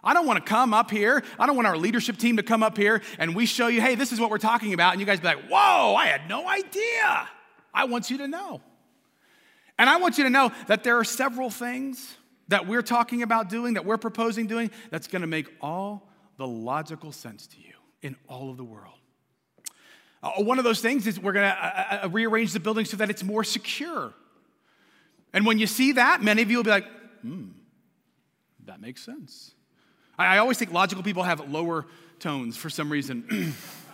I 0.03 0.13
don't 0.13 0.27
want 0.27 0.45
to 0.45 0.49
come 0.49 0.73
up 0.73 0.91
here. 0.91 1.23
I 1.39 1.45
don't 1.45 1.55
want 1.55 1.69
our 1.69 1.77
leadership 1.77 2.17
team 2.17 2.35
to 2.35 2.43
come 2.43 2.63
up 2.63 2.75
here 2.75 3.01
and 3.17 3.33
we 3.33 3.45
show 3.45 3.67
you, 3.67 3.79
hey, 3.79 3.95
this 3.95 4.11
is 4.11 4.19
what 4.19 4.29
we're 4.29 4.37
talking 4.37 4.73
about. 4.73 4.91
And 4.91 4.99
you 4.99 5.05
guys 5.05 5.21
be 5.21 5.27
like, 5.27 5.47
whoa, 5.47 5.95
I 5.95 6.07
had 6.07 6.27
no 6.27 6.49
idea. 6.49 7.29
I 7.73 7.85
want 7.85 8.09
you 8.09 8.17
to 8.17 8.27
know. 8.27 8.59
And 9.79 9.89
I 9.89 9.95
want 9.97 10.17
you 10.17 10.25
to 10.25 10.29
know 10.29 10.51
that 10.67 10.83
there 10.83 10.97
are 10.97 11.05
several 11.05 11.49
things 11.49 12.13
that 12.49 12.67
we're 12.67 12.81
talking 12.81 13.23
about 13.23 13.47
doing, 13.47 13.75
that 13.75 13.85
we're 13.85 13.95
proposing 13.97 14.47
doing, 14.47 14.69
that's 14.91 15.07
going 15.07 15.21
to 15.21 15.27
make 15.27 15.47
all 15.61 16.11
the 16.37 16.47
logical 16.47 17.11
sense 17.11 17.47
to 17.47 17.57
you 17.57 17.73
in 18.01 18.15
all 18.27 18.49
of 18.49 18.57
the 18.57 18.63
world. 18.63 18.93
Uh, 20.21 20.43
one 20.43 20.57
of 20.57 20.63
those 20.63 20.81
things 20.81 21.05
is 21.05 21.19
we're 21.19 21.33
going 21.33 21.47
to 21.47 21.55
uh, 21.55 21.67
uh, 21.67 22.05
uh, 22.05 22.09
rearrange 22.09 22.51
the 22.53 22.59
building 22.59 22.85
so 22.85 22.97
that 22.97 23.09
it's 23.09 23.23
more 23.23 23.43
secure. 23.43 24.13
And 25.33 25.45
when 25.45 25.59
you 25.59 25.67
see 25.67 25.93
that, 25.93 26.23
many 26.23 26.41
of 26.41 26.49
you 26.49 26.57
will 26.57 26.63
be 26.63 26.71
like, 26.71 26.87
hmm, 27.21 27.49
that 28.65 28.81
makes 28.81 29.03
sense. 29.03 29.51
I, 30.17 30.35
I 30.35 30.37
always 30.39 30.57
think 30.57 30.71
logical 30.71 31.03
people 31.03 31.23
have 31.23 31.49
lower 31.49 31.85
tones 32.19 32.57
for 32.57 32.69
some 32.69 32.91
reason. 32.91 33.53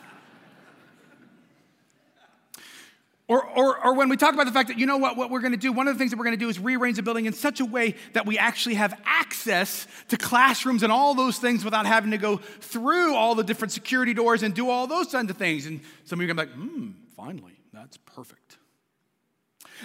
Or, 3.27 3.45
or, 3.45 3.85
or, 3.85 3.93
when 3.93 4.09
we 4.09 4.17
talk 4.17 4.33
about 4.33 4.45
the 4.45 4.51
fact 4.51 4.67
that, 4.67 4.77
you 4.77 4.85
know 4.85 4.97
what, 4.97 5.15
what 5.15 5.29
we're 5.29 5.39
going 5.39 5.53
to 5.53 5.57
do, 5.57 5.71
one 5.71 5.87
of 5.87 5.95
the 5.95 5.97
things 5.97 6.11
that 6.11 6.17
we're 6.17 6.25
going 6.25 6.37
to 6.37 6.43
do 6.43 6.49
is 6.49 6.59
rearrange 6.59 6.97
the 6.97 7.03
building 7.03 7.27
in 7.27 7.33
such 7.33 7.61
a 7.61 7.65
way 7.65 7.95
that 8.11 8.25
we 8.25 8.37
actually 8.37 8.75
have 8.75 8.99
access 9.05 9.87
to 10.09 10.17
classrooms 10.17 10.83
and 10.83 10.91
all 10.91 11.15
those 11.15 11.37
things 11.37 11.63
without 11.63 11.85
having 11.85 12.11
to 12.11 12.17
go 12.17 12.37
through 12.37 13.15
all 13.15 13.33
the 13.35 13.43
different 13.43 13.71
security 13.71 14.13
doors 14.13 14.43
and 14.43 14.53
do 14.53 14.69
all 14.69 14.85
those 14.85 15.07
kinds 15.07 15.31
of 15.31 15.37
things. 15.37 15.65
And 15.65 15.79
some 16.03 16.19
of 16.19 16.25
you 16.25 16.31
are 16.31 16.35
to 16.35 16.45
be 16.45 16.49
like, 16.49 16.55
hmm, 16.55 16.89
finally, 17.15 17.53
that's 17.71 17.95
perfect. 17.95 18.57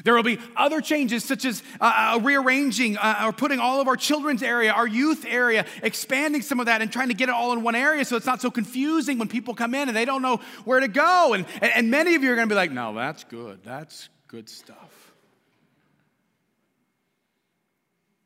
There 0.05 0.15
will 0.15 0.23
be 0.23 0.39
other 0.57 0.81
changes, 0.81 1.25
such 1.25 1.45
as 1.45 1.63
uh, 1.81 2.15
uh, 2.15 2.21
rearranging 2.21 2.97
uh, 2.99 3.23
or 3.25 3.33
putting 3.33 3.59
all 3.59 3.81
of 3.81 3.89
our 3.89 3.97
children's 3.97 4.43
area, 4.43 4.73
our 4.73 4.87
youth 4.87 5.25
area, 5.27 5.65
expanding 5.83 6.43
some 6.43 6.61
of 6.61 6.67
that 6.67 6.83
and 6.83 6.93
trying 6.93 7.09
to 7.09 7.15
get 7.15 7.29
it 7.29 7.35
all 7.35 7.53
in 7.53 7.63
one 7.63 7.75
area 7.75 8.05
so 8.05 8.17
it's 8.17 8.27
not 8.27 8.41
so 8.41 8.51
confusing 8.51 9.19
when 9.19 9.29
people 9.29 9.55
come 9.55 9.75
in 9.75 9.89
and 9.89 9.97
they 9.97 10.05
don't 10.05 10.23
know 10.23 10.41
where 10.65 10.81
to 10.81 10.89
go. 10.89 11.35
And, 11.35 11.47
and 11.63 11.91
many 11.91 12.15
of 12.15 12.23
you 12.23 12.33
are 12.33 12.35
going 12.35 12.49
to 12.49 12.53
be 12.53 12.57
like, 12.57 12.71
no, 12.71 12.95
that's 12.95 13.25
good. 13.25 13.61
That's 13.65 14.09
good 14.29 14.49
stuff. 14.49 15.13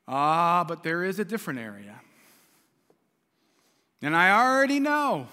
Ah, 0.09 0.65
but 0.67 0.83
there 0.83 1.05
is 1.05 1.21
a 1.21 1.25
different 1.25 1.61
area. 1.61 2.01
And 4.03 4.17
I 4.17 4.33
already 4.33 4.81
know 4.81 5.29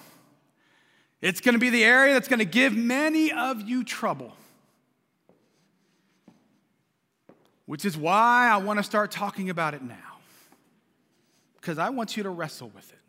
it's 1.22 1.42
going 1.42 1.54
to 1.54 1.60
be 1.60 1.72
the 1.72 1.84
area 1.84 2.14
that's 2.14 2.28
going 2.28 2.40
to 2.40 2.46
give 2.46 2.76
many 2.76 3.32
of 3.32 3.62
you 3.62 3.84
trouble. 3.84 4.34
Which 7.68 7.86
is 7.86 7.96
why 7.96 8.50
I 8.50 8.58
want 8.58 8.80
to 8.80 8.84
start 8.84 9.12
talking 9.12 9.52
about 9.52 9.76
it 9.76 9.84
now. 9.84 9.96
Because 11.56 11.78
I 11.78 11.90
want 11.90 12.18
you 12.18 12.24
to 12.24 12.30
wrestle 12.30 12.70
with 12.70 12.90
it. 12.92 13.00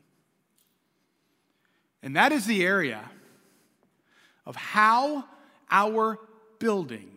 And 2.03 2.17
that 2.17 2.33
is 2.33 2.45
the 2.45 2.67
area 2.67 3.01
of 4.45 4.57
how 4.57 5.25
our 5.71 6.19
building 6.59 7.09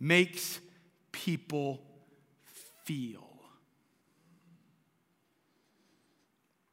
makes 0.00 0.60
people 1.12 1.80
feel. 2.84 3.23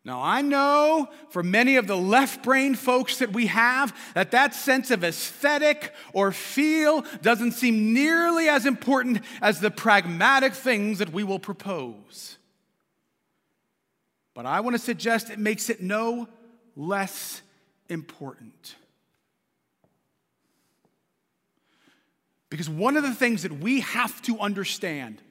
Now, 0.04 0.20
I 0.22 0.42
know 0.42 1.10
for 1.30 1.44
many 1.44 1.76
of 1.76 1.86
the 1.86 1.98
left 1.98 2.42
brain 2.42 2.74
folks 2.74 3.20
that 3.20 3.34
we 3.34 3.48
have 3.48 3.96
that 4.16 4.32
that 4.32 4.56
sense 4.56 4.90
of 4.90 5.04
aesthetic 5.04 5.94
or 6.14 6.32
feel 6.32 7.06
doesn't 7.22 7.52
seem 7.52 7.94
nearly 7.94 8.50
as 8.50 8.66
important 8.66 9.22
as 9.42 9.60
the 9.60 9.70
pragmatic 9.70 10.54
things 10.54 10.98
that 11.00 11.14
we 11.14 11.24
will 11.24 11.38
propose. 11.38 12.38
But 14.34 14.48
I 14.48 14.62
want 14.62 14.76
to 14.76 14.82
suggest 14.82 15.30
it 15.30 15.38
makes 15.38 15.70
it 15.70 15.82
no 15.82 16.28
less 16.76 17.42
important. 17.88 18.76
Because 22.50 22.70
one 22.70 22.98
of 22.98 23.04
the 23.04 23.14
things 23.14 23.44
that 23.44 23.60
we 23.60 23.82
have 23.82 24.20
to 24.24 24.40
understand 24.40 25.22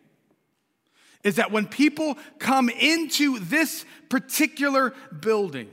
is 1.22 1.36
that 1.36 1.52
when 1.52 1.66
people 1.66 2.16
come 2.38 2.68
into 2.68 3.38
this 3.38 3.84
particular 4.08 4.94
building, 5.20 5.68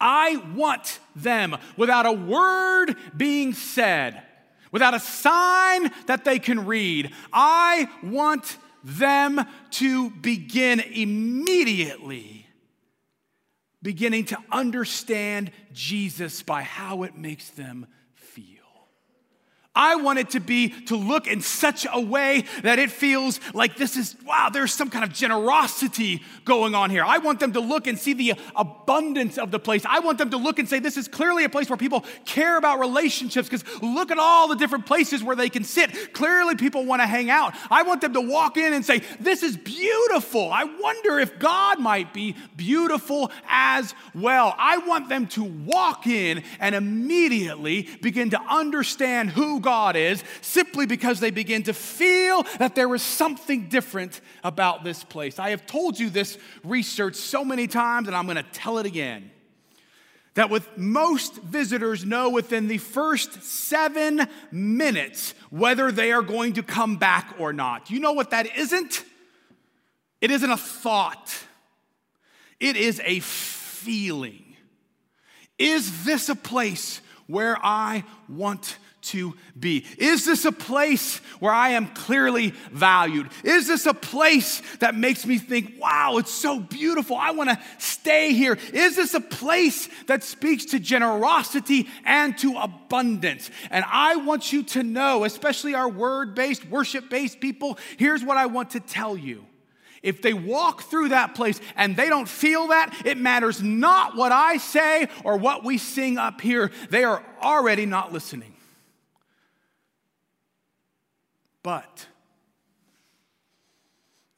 I 0.00 0.36
want 0.54 1.00
them, 1.14 1.56
without 1.76 2.06
a 2.06 2.12
word 2.12 2.96
being 3.16 3.54
said, 3.54 4.22
without 4.70 4.94
a 4.94 5.00
sign 5.00 5.90
that 6.06 6.24
they 6.24 6.38
can 6.38 6.66
read, 6.66 7.12
I 7.32 7.88
want 8.02 8.58
them 8.84 9.40
to 9.70 10.10
begin 10.10 10.80
immediately 10.80 12.46
beginning 13.82 14.24
to 14.24 14.38
understand 14.50 15.50
Jesus 15.72 16.42
by 16.42 16.62
how 16.62 17.04
it 17.04 17.16
makes 17.16 17.50
them 17.50 17.86
I 19.76 19.96
want 19.96 20.18
it 20.18 20.30
to 20.30 20.40
be 20.40 20.70
to 20.86 20.96
look 20.96 21.28
in 21.28 21.40
such 21.40 21.86
a 21.92 22.00
way 22.00 22.44
that 22.62 22.78
it 22.78 22.90
feels 22.90 23.38
like 23.54 23.76
this 23.76 23.96
is, 23.96 24.16
wow, 24.24 24.48
there's 24.52 24.72
some 24.72 24.90
kind 24.90 25.04
of 25.04 25.12
generosity 25.12 26.22
going 26.44 26.74
on 26.74 26.90
here. 26.90 27.04
I 27.04 27.18
want 27.18 27.38
them 27.38 27.52
to 27.52 27.60
look 27.60 27.86
and 27.86 27.98
see 27.98 28.14
the 28.14 28.34
abundance 28.56 29.38
of 29.38 29.50
the 29.50 29.58
place. 29.58 29.84
I 29.86 30.00
want 30.00 30.18
them 30.18 30.30
to 30.30 30.38
look 30.38 30.58
and 30.58 30.68
say, 30.68 30.78
this 30.78 30.96
is 30.96 31.06
clearly 31.06 31.44
a 31.44 31.48
place 31.48 31.68
where 31.68 31.76
people 31.76 32.04
care 32.24 32.56
about 32.56 32.80
relationships 32.80 33.48
because 33.48 33.64
look 33.82 34.10
at 34.10 34.18
all 34.18 34.48
the 34.48 34.56
different 34.56 34.86
places 34.86 35.22
where 35.22 35.36
they 35.36 35.50
can 35.50 35.62
sit. 35.62 36.14
Clearly, 36.14 36.56
people 36.56 36.86
want 36.86 37.02
to 37.02 37.06
hang 37.06 37.30
out. 37.30 37.54
I 37.70 37.82
want 37.82 38.00
them 38.00 38.14
to 38.14 38.20
walk 38.20 38.56
in 38.56 38.72
and 38.72 38.84
say, 38.84 39.02
this 39.20 39.42
is 39.42 39.56
beautiful. 39.56 40.50
I 40.50 40.64
wonder 40.64 41.18
if 41.18 41.38
God 41.38 41.80
might 41.80 42.14
be 42.14 42.34
beautiful 42.56 43.30
as 43.48 43.94
well. 44.14 44.54
I 44.56 44.78
want 44.78 45.08
them 45.08 45.26
to 45.28 45.44
walk 45.44 46.06
in 46.06 46.42
and 46.60 46.74
immediately 46.74 47.88
begin 48.00 48.30
to 48.30 48.40
understand 48.40 49.30
who 49.30 49.60
God 49.66 49.96
is 49.96 50.22
simply 50.42 50.86
because 50.86 51.18
they 51.18 51.32
begin 51.32 51.64
to 51.64 51.72
feel 51.72 52.44
that 52.60 52.76
there 52.76 52.94
is 52.94 53.02
something 53.02 53.68
different 53.68 54.20
about 54.44 54.84
this 54.84 55.02
place. 55.02 55.40
I 55.40 55.50
have 55.50 55.66
told 55.66 55.98
you 55.98 56.08
this 56.08 56.38
research 56.62 57.16
so 57.16 57.44
many 57.44 57.66
times, 57.66 58.06
and 58.06 58.16
I'm 58.16 58.26
going 58.26 58.36
to 58.36 58.44
tell 58.44 58.78
it 58.78 58.86
again. 58.86 59.32
That 60.34 60.50
with 60.50 60.78
most 60.78 61.34
visitors 61.42 62.04
know 62.04 62.30
within 62.30 62.68
the 62.68 62.78
first 62.78 63.42
seven 63.42 64.28
minutes 64.52 65.34
whether 65.50 65.90
they 65.90 66.12
are 66.12 66.22
going 66.22 66.52
to 66.52 66.62
come 66.62 66.94
back 66.94 67.34
or 67.40 67.52
not. 67.52 67.90
You 67.90 67.98
know 67.98 68.12
what 68.12 68.30
that 68.30 68.56
isn't? 68.56 69.04
It 70.20 70.30
isn't 70.30 70.48
a 70.48 70.56
thought, 70.56 71.36
it 72.60 72.76
is 72.76 73.02
a 73.04 73.18
feeling. 73.18 74.44
Is 75.58 76.04
this 76.04 76.28
a 76.28 76.36
place 76.36 77.00
where 77.26 77.58
I 77.60 78.04
want 78.28 78.78
to 79.06 79.34
be? 79.58 79.84
Is 79.98 80.24
this 80.24 80.44
a 80.44 80.52
place 80.52 81.18
where 81.40 81.52
I 81.52 81.70
am 81.70 81.86
clearly 81.88 82.50
valued? 82.70 83.28
Is 83.44 83.66
this 83.66 83.86
a 83.86 83.94
place 83.94 84.62
that 84.80 84.94
makes 84.94 85.26
me 85.26 85.38
think, 85.38 85.74
wow, 85.80 86.18
it's 86.18 86.32
so 86.32 86.58
beautiful, 86.60 87.16
I 87.16 87.32
want 87.32 87.50
to 87.50 87.58
stay 87.78 88.32
here? 88.32 88.58
Is 88.72 88.96
this 88.96 89.14
a 89.14 89.20
place 89.20 89.88
that 90.06 90.24
speaks 90.24 90.66
to 90.66 90.78
generosity 90.78 91.88
and 92.04 92.36
to 92.38 92.56
abundance? 92.56 93.50
And 93.70 93.84
I 93.88 94.16
want 94.16 94.52
you 94.52 94.62
to 94.64 94.82
know, 94.82 95.24
especially 95.24 95.74
our 95.74 95.88
word 95.88 96.34
based, 96.34 96.66
worship 96.66 97.08
based 97.08 97.40
people, 97.40 97.78
here's 97.96 98.24
what 98.24 98.36
I 98.36 98.46
want 98.46 98.70
to 98.70 98.80
tell 98.80 99.16
you. 99.16 99.44
If 100.02 100.22
they 100.22 100.34
walk 100.34 100.82
through 100.82 101.08
that 101.08 101.34
place 101.34 101.60
and 101.74 101.96
they 101.96 102.08
don't 102.08 102.28
feel 102.28 102.68
that, 102.68 102.94
it 103.04 103.18
matters 103.18 103.62
not 103.62 104.16
what 104.16 104.30
I 104.30 104.58
say 104.58 105.08
or 105.24 105.36
what 105.36 105.64
we 105.64 105.78
sing 105.78 106.16
up 106.16 106.40
here. 106.40 106.70
They 106.90 107.02
are 107.02 107.24
already 107.42 107.86
not 107.86 108.12
listening. 108.12 108.55
But 111.66 112.06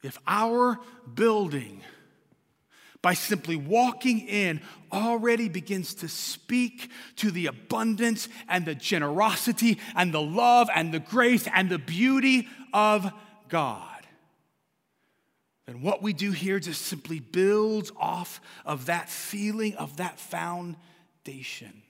if 0.01 0.17
our 0.25 0.79
building, 1.13 1.83
by 3.03 3.13
simply 3.13 3.55
walking 3.55 4.21
in, 4.21 4.61
already 4.91 5.47
begins 5.47 5.93
to 5.93 6.07
speak 6.07 6.89
to 7.17 7.29
the 7.29 7.45
abundance 7.45 8.29
and 8.47 8.65
the 8.65 8.73
generosity 8.73 9.77
and 9.95 10.11
the 10.11 10.23
love 10.23 10.71
and 10.73 10.91
the 10.91 10.99
grace 10.99 11.47
and 11.53 11.69
the 11.69 11.77
beauty 11.77 12.47
of 12.73 13.11
God, 13.47 14.07
then 15.67 15.83
what 15.83 16.01
we 16.01 16.13
do 16.13 16.31
here 16.31 16.59
just 16.59 16.81
simply 16.81 17.19
builds 17.19 17.91
off 17.95 18.41
of 18.65 18.87
that 18.87 19.07
feeling, 19.07 19.75
of 19.75 19.97
that 19.97 20.19
foundation. 20.19 21.83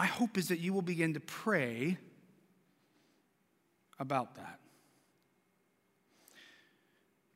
My 0.00 0.06
hope 0.06 0.38
is 0.38 0.48
that 0.48 0.60
you 0.60 0.72
will 0.72 0.80
begin 0.80 1.12
to 1.12 1.20
pray 1.20 1.98
about 3.98 4.36
that. 4.36 4.58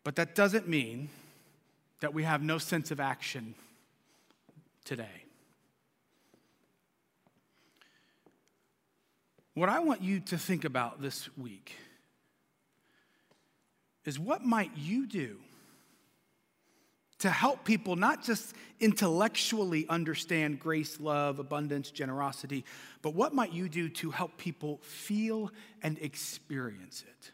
But 0.03 0.17
that 0.17 0.35
doesn't 0.35 0.67
mean 0.67 1.11
that 2.01 2.15
we 2.15 2.23
have 2.23 2.43
no 2.43 2.57
sense 2.57 2.91
of 2.91 3.01
action 3.01 3.55
today. 4.87 5.25
What 9.53 9.69
I 9.69 9.81
want 9.81 10.01
you 10.01 10.21
to 10.21 10.39
think 10.39 10.65
about 10.65 11.03
this 11.03 11.29
week 11.37 11.77
is 14.07 14.19
what 14.19 14.43
might 14.43 14.75
you 14.75 15.07
do 15.07 15.37
to 17.25 17.31
help 17.31 17.64
people 17.64 17.97
not 17.97 18.22
just 18.22 18.55
intellectually 18.81 19.87
understand 19.89 20.61
grace, 20.61 21.01
love, 21.01 21.39
abundance, 21.39 21.91
generosity, 21.91 22.66
but 23.01 23.14
what 23.14 23.33
might 23.33 23.51
you 23.51 23.66
do 23.66 23.89
to 23.89 24.11
help 24.11 24.37
people 24.37 24.79
feel 24.83 25.51
and 25.83 25.99
experience 26.03 27.03
it? 27.09 27.31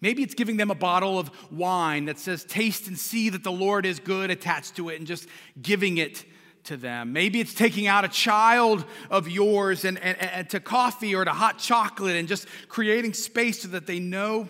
Maybe 0.00 0.22
it's 0.22 0.32
giving 0.32 0.56
them 0.56 0.70
a 0.70 0.74
bottle 0.74 1.18
of 1.18 1.30
wine 1.52 2.06
that 2.06 2.18
says, 2.18 2.44
Taste 2.44 2.88
and 2.88 2.98
see 2.98 3.28
that 3.28 3.44
the 3.44 3.52
Lord 3.52 3.84
is 3.84 4.00
good 4.00 4.30
attached 4.30 4.76
to 4.76 4.88
it, 4.88 4.96
and 4.96 5.06
just 5.06 5.28
giving 5.60 5.98
it 5.98 6.24
to 6.64 6.78
them. 6.78 7.12
Maybe 7.12 7.40
it's 7.40 7.52
taking 7.52 7.86
out 7.86 8.06
a 8.06 8.08
child 8.08 8.86
of 9.10 9.28
yours 9.28 9.84
and, 9.84 9.98
and, 9.98 10.16
and 10.18 10.48
to 10.48 10.60
coffee 10.60 11.14
or 11.14 11.26
to 11.26 11.32
hot 11.32 11.58
chocolate 11.58 12.16
and 12.16 12.26
just 12.26 12.46
creating 12.68 13.12
space 13.12 13.60
so 13.60 13.68
that 13.68 13.86
they 13.86 13.98
know 13.98 14.48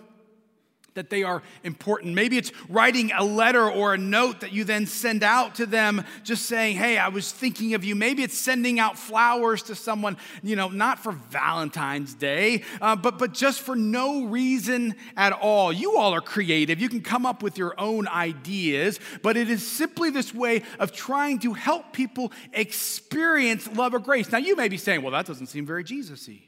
that 0.95 1.11
they 1.11 1.23
are 1.23 1.43
important. 1.65 2.15
Maybe 2.15 2.37
it's 2.37 2.53
writing 2.69 3.13
a 3.13 3.25
letter 3.25 3.71
or 3.71 3.95
a 3.95 3.99
note 3.99 4.41
that 4.41 4.53
you 4.53 4.65
then 4.65 4.87
send 4.87 5.23
out 5.23 5.57
to 5.57 5.67
them, 5.67 6.05
just 6.25 6.47
saying, 6.47 6.77
Hey, 6.77 6.99
I 6.99 7.09
was 7.09 7.31
thinking 7.31 7.75
of 7.75 7.85
you. 7.85 7.95
Maybe 7.95 8.23
it's 8.23 8.37
sending 8.37 8.81
out 8.81 8.99
flowers 8.99 9.63
to 9.65 9.75
someone, 9.75 10.17
you 10.43 10.57
know, 10.57 10.69
not 10.69 10.99
for 10.99 11.13
Valentine's 11.13 12.15
Day, 12.15 12.63
uh, 12.81 12.97
but, 12.97 13.19
but 13.19 13.33
just 13.33 13.61
for 13.61 13.77
no 13.77 14.25
reason 14.25 14.95
at 15.17 15.33
all. 15.33 15.73
You 15.73 15.97
all 15.97 16.13
are 16.13 16.21
creative. 16.21 16.81
You 16.81 16.89
can 16.89 17.03
come 17.03 17.25
up 17.25 17.43
with 17.43 17.57
your 17.57 17.79
own 17.79 18.09
ideas, 18.09 18.99
but 19.23 19.37
it 19.37 19.49
is 19.49 19.67
simply 19.67 20.11
this 20.11 20.35
way 20.35 20.63
of 20.79 20.93
trying 20.93 21.39
to 21.41 21.53
help 21.53 21.93
people 21.93 22.33
experience 22.53 23.69
love 23.75 23.95
or 23.95 24.01
grace. 24.01 24.31
Now, 24.33 24.39
you 24.39 24.57
may 24.57 24.69
be 24.69 24.77
saying, 24.77 25.03
Well, 25.03 25.13
that 25.13 25.27
doesn't 25.27 25.47
seem 25.47 25.67
very 25.67 25.85
Jesus 25.85 26.27
y. 26.27 26.43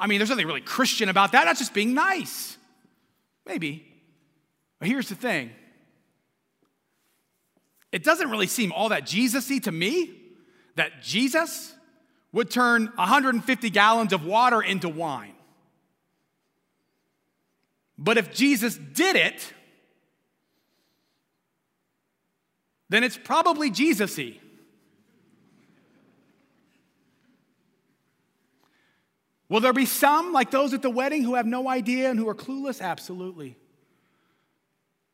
I 0.00 0.06
mean, 0.06 0.18
there's 0.18 0.30
nothing 0.30 0.46
really 0.46 0.60
Christian 0.60 1.08
about 1.08 1.32
that. 1.32 1.46
That's 1.46 1.58
just 1.58 1.74
being 1.74 1.94
nice. 1.94 2.57
Maybe. 3.48 3.84
But 4.78 4.88
here's 4.88 5.08
the 5.08 5.14
thing 5.16 5.50
it 7.90 8.04
doesn't 8.04 8.30
really 8.30 8.46
seem 8.46 8.70
all 8.70 8.90
that 8.90 9.06
Jesus 9.06 9.50
y 9.50 9.58
to 9.60 9.72
me 9.72 10.14
that 10.76 11.02
Jesus 11.02 11.74
would 12.30 12.50
turn 12.50 12.92
150 12.94 13.70
gallons 13.70 14.12
of 14.12 14.24
water 14.24 14.62
into 14.62 14.88
wine. 14.88 15.34
But 17.96 18.18
if 18.18 18.32
Jesus 18.32 18.76
did 18.76 19.16
it, 19.16 19.52
then 22.90 23.02
it's 23.02 23.16
probably 23.16 23.70
Jesus 23.70 24.16
y. 24.16 24.38
Will 29.48 29.60
there 29.60 29.72
be 29.72 29.86
some, 29.86 30.32
like 30.32 30.50
those 30.50 30.74
at 30.74 30.82
the 30.82 30.90
wedding, 30.90 31.22
who 31.22 31.34
have 31.34 31.46
no 31.46 31.68
idea 31.68 32.10
and 32.10 32.18
who 32.18 32.28
are 32.28 32.34
clueless? 32.34 32.82
Absolutely. 32.82 33.56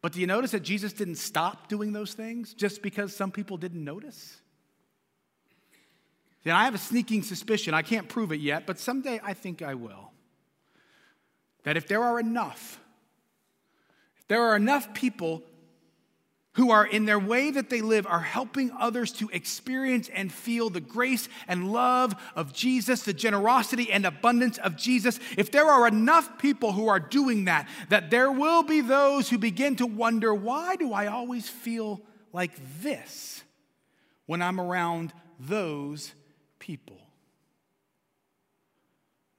But 0.02 0.12
do 0.12 0.20
you 0.20 0.26
notice 0.26 0.50
that 0.50 0.62
Jesus 0.62 0.92
didn't 0.92 1.16
stop 1.16 1.68
doing 1.68 1.92
those 1.92 2.12
things 2.12 2.52
just 2.52 2.82
because 2.82 3.14
some 3.14 3.30
people 3.30 3.56
didn't 3.56 3.82
notice? 3.82 4.40
And 6.44 6.52
I 6.52 6.64
have 6.64 6.74
a 6.74 6.78
sneaking 6.78 7.22
suspicion, 7.22 7.72
I 7.72 7.82
can't 7.82 8.08
prove 8.08 8.30
it 8.30 8.40
yet, 8.40 8.66
but 8.66 8.78
someday 8.78 9.18
I 9.22 9.32
think 9.32 9.62
I 9.62 9.74
will. 9.74 10.12
That 11.62 11.78
if 11.78 11.88
there 11.88 12.02
are 12.02 12.20
enough, 12.20 12.78
if 14.18 14.28
there 14.28 14.42
are 14.42 14.56
enough 14.56 14.92
people 14.92 15.42
who 16.54 16.70
are 16.70 16.86
in 16.86 17.04
their 17.04 17.18
way 17.18 17.50
that 17.50 17.68
they 17.68 17.80
live 17.80 18.06
are 18.06 18.20
helping 18.20 18.70
others 18.78 19.10
to 19.12 19.28
experience 19.30 20.08
and 20.08 20.32
feel 20.32 20.70
the 20.70 20.80
grace 20.80 21.28
and 21.48 21.72
love 21.72 22.14
of 22.36 22.52
Jesus, 22.52 23.02
the 23.02 23.12
generosity 23.12 23.90
and 23.90 24.06
abundance 24.06 24.58
of 24.58 24.76
Jesus, 24.76 25.18
if 25.36 25.50
there 25.50 25.66
are 25.66 25.86
enough 25.86 26.38
people 26.38 26.72
who 26.72 26.88
are 26.88 27.00
doing 27.00 27.46
that, 27.46 27.68
that 27.88 28.10
there 28.10 28.30
will 28.30 28.62
be 28.62 28.80
those 28.80 29.28
who 29.28 29.38
begin 29.38 29.76
to 29.76 29.86
wonder, 29.86 30.32
why 30.32 30.76
do 30.76 30.92
I 30.92 31.08
always 31.08 31.48
feel 31.48 32.00
like 32.32 32.52
this 32.80 33.42
when 34.26 34.40
I'm 34.40 34.60
around 34.60 35.12
those 35.40 36.12
people? 36.60 37.00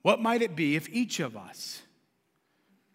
What 0.02 0.22
might 0.22 0.42
it 0.42 0.56
be 0.56 0.76
if 0.76 0.90
each 0.90 1.22
of 1.22 1.38
us 1.38 1.82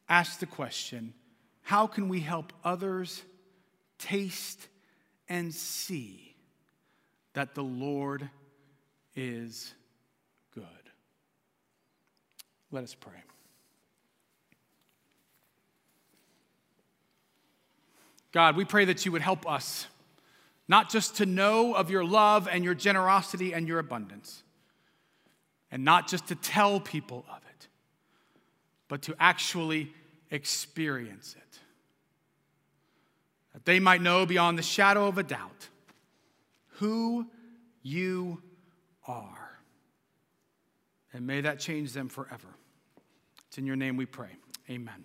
asked 0.08 0.40
the 0.40 0.46
question, 0.46 1.14
how 1.62 1.86
can 1.86 2.08
we 2.08 2.20
help 2.20 2.52
others? 2.62 3.22
Taste 4.00 4.68
and 5.28 5.54
see 5.54 6.34
that 7.34 7.54
the 7.54 7.62
Lord 7.62 8.28
is 9.14 9.72
good. 10.54 10.64
Let 12.72 12.84
us 12.84 12.94
pray. 12.94 13.12
God, 18.32 18.56
we 18.56 18.64
pray 18.64 18.84
that 18.84 19.04
you 19.04 19.12
would 19.12 19.22
help 19.22 19.48
us 19.48 19.86
not 20.68 20.88
just 20.88 21.16
to 21.16 21.26
know 21.26 21.74
of 21.74 21.90
your 21.90 22.04
love 22.04 22.46
and 22.46 22.62
your 22.62 22.74
generosity 22.74 23.52
and 23.52 23.66
your 23.66 23.80
abundance, 23.80 24.44
and 25.72 25.84
not 25.84 26.06
just 26.06 26.28
to 26.28 26.36
tell 26.36 26.78
people 26.78 27.24
of 27.28 27.38
it, 27.38 27.66
but 28.86 29.02
to 29.02 29.16
actually 29.18 29.92
experience 30.30 31.34
it. 31.36 31.49
That 33.60 33.70
they 33.70 33.78
might 33.78 34.00
know 34.00 34.24
beyond 34.24 34.58
the 34.58 34.62
shadow 34.62 35.06
of 35.06 35.18
a 35.18 35.22
doubt 35.22 35.68
who 36.78 37.26
you 37.82 38.42
are. 39.06 39.58
And 41.12 41.26
may 41.26 41.42
that 41.42 41.60
change 41.60 41.92
them 41.92 42.08
forever. 42.08 42.48
It's 43.48 43.58
in 43.58 43.66
your 43.66 43.76
name 43.76 43.98
we 43.98 44.06
pray. 44.06 44.30
Amen. 44.70 45.04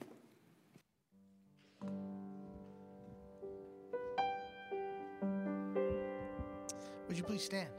Would 7.08 7.18
you 7.18 7.24
please 7.24 7.44
stand? 7.44 7.70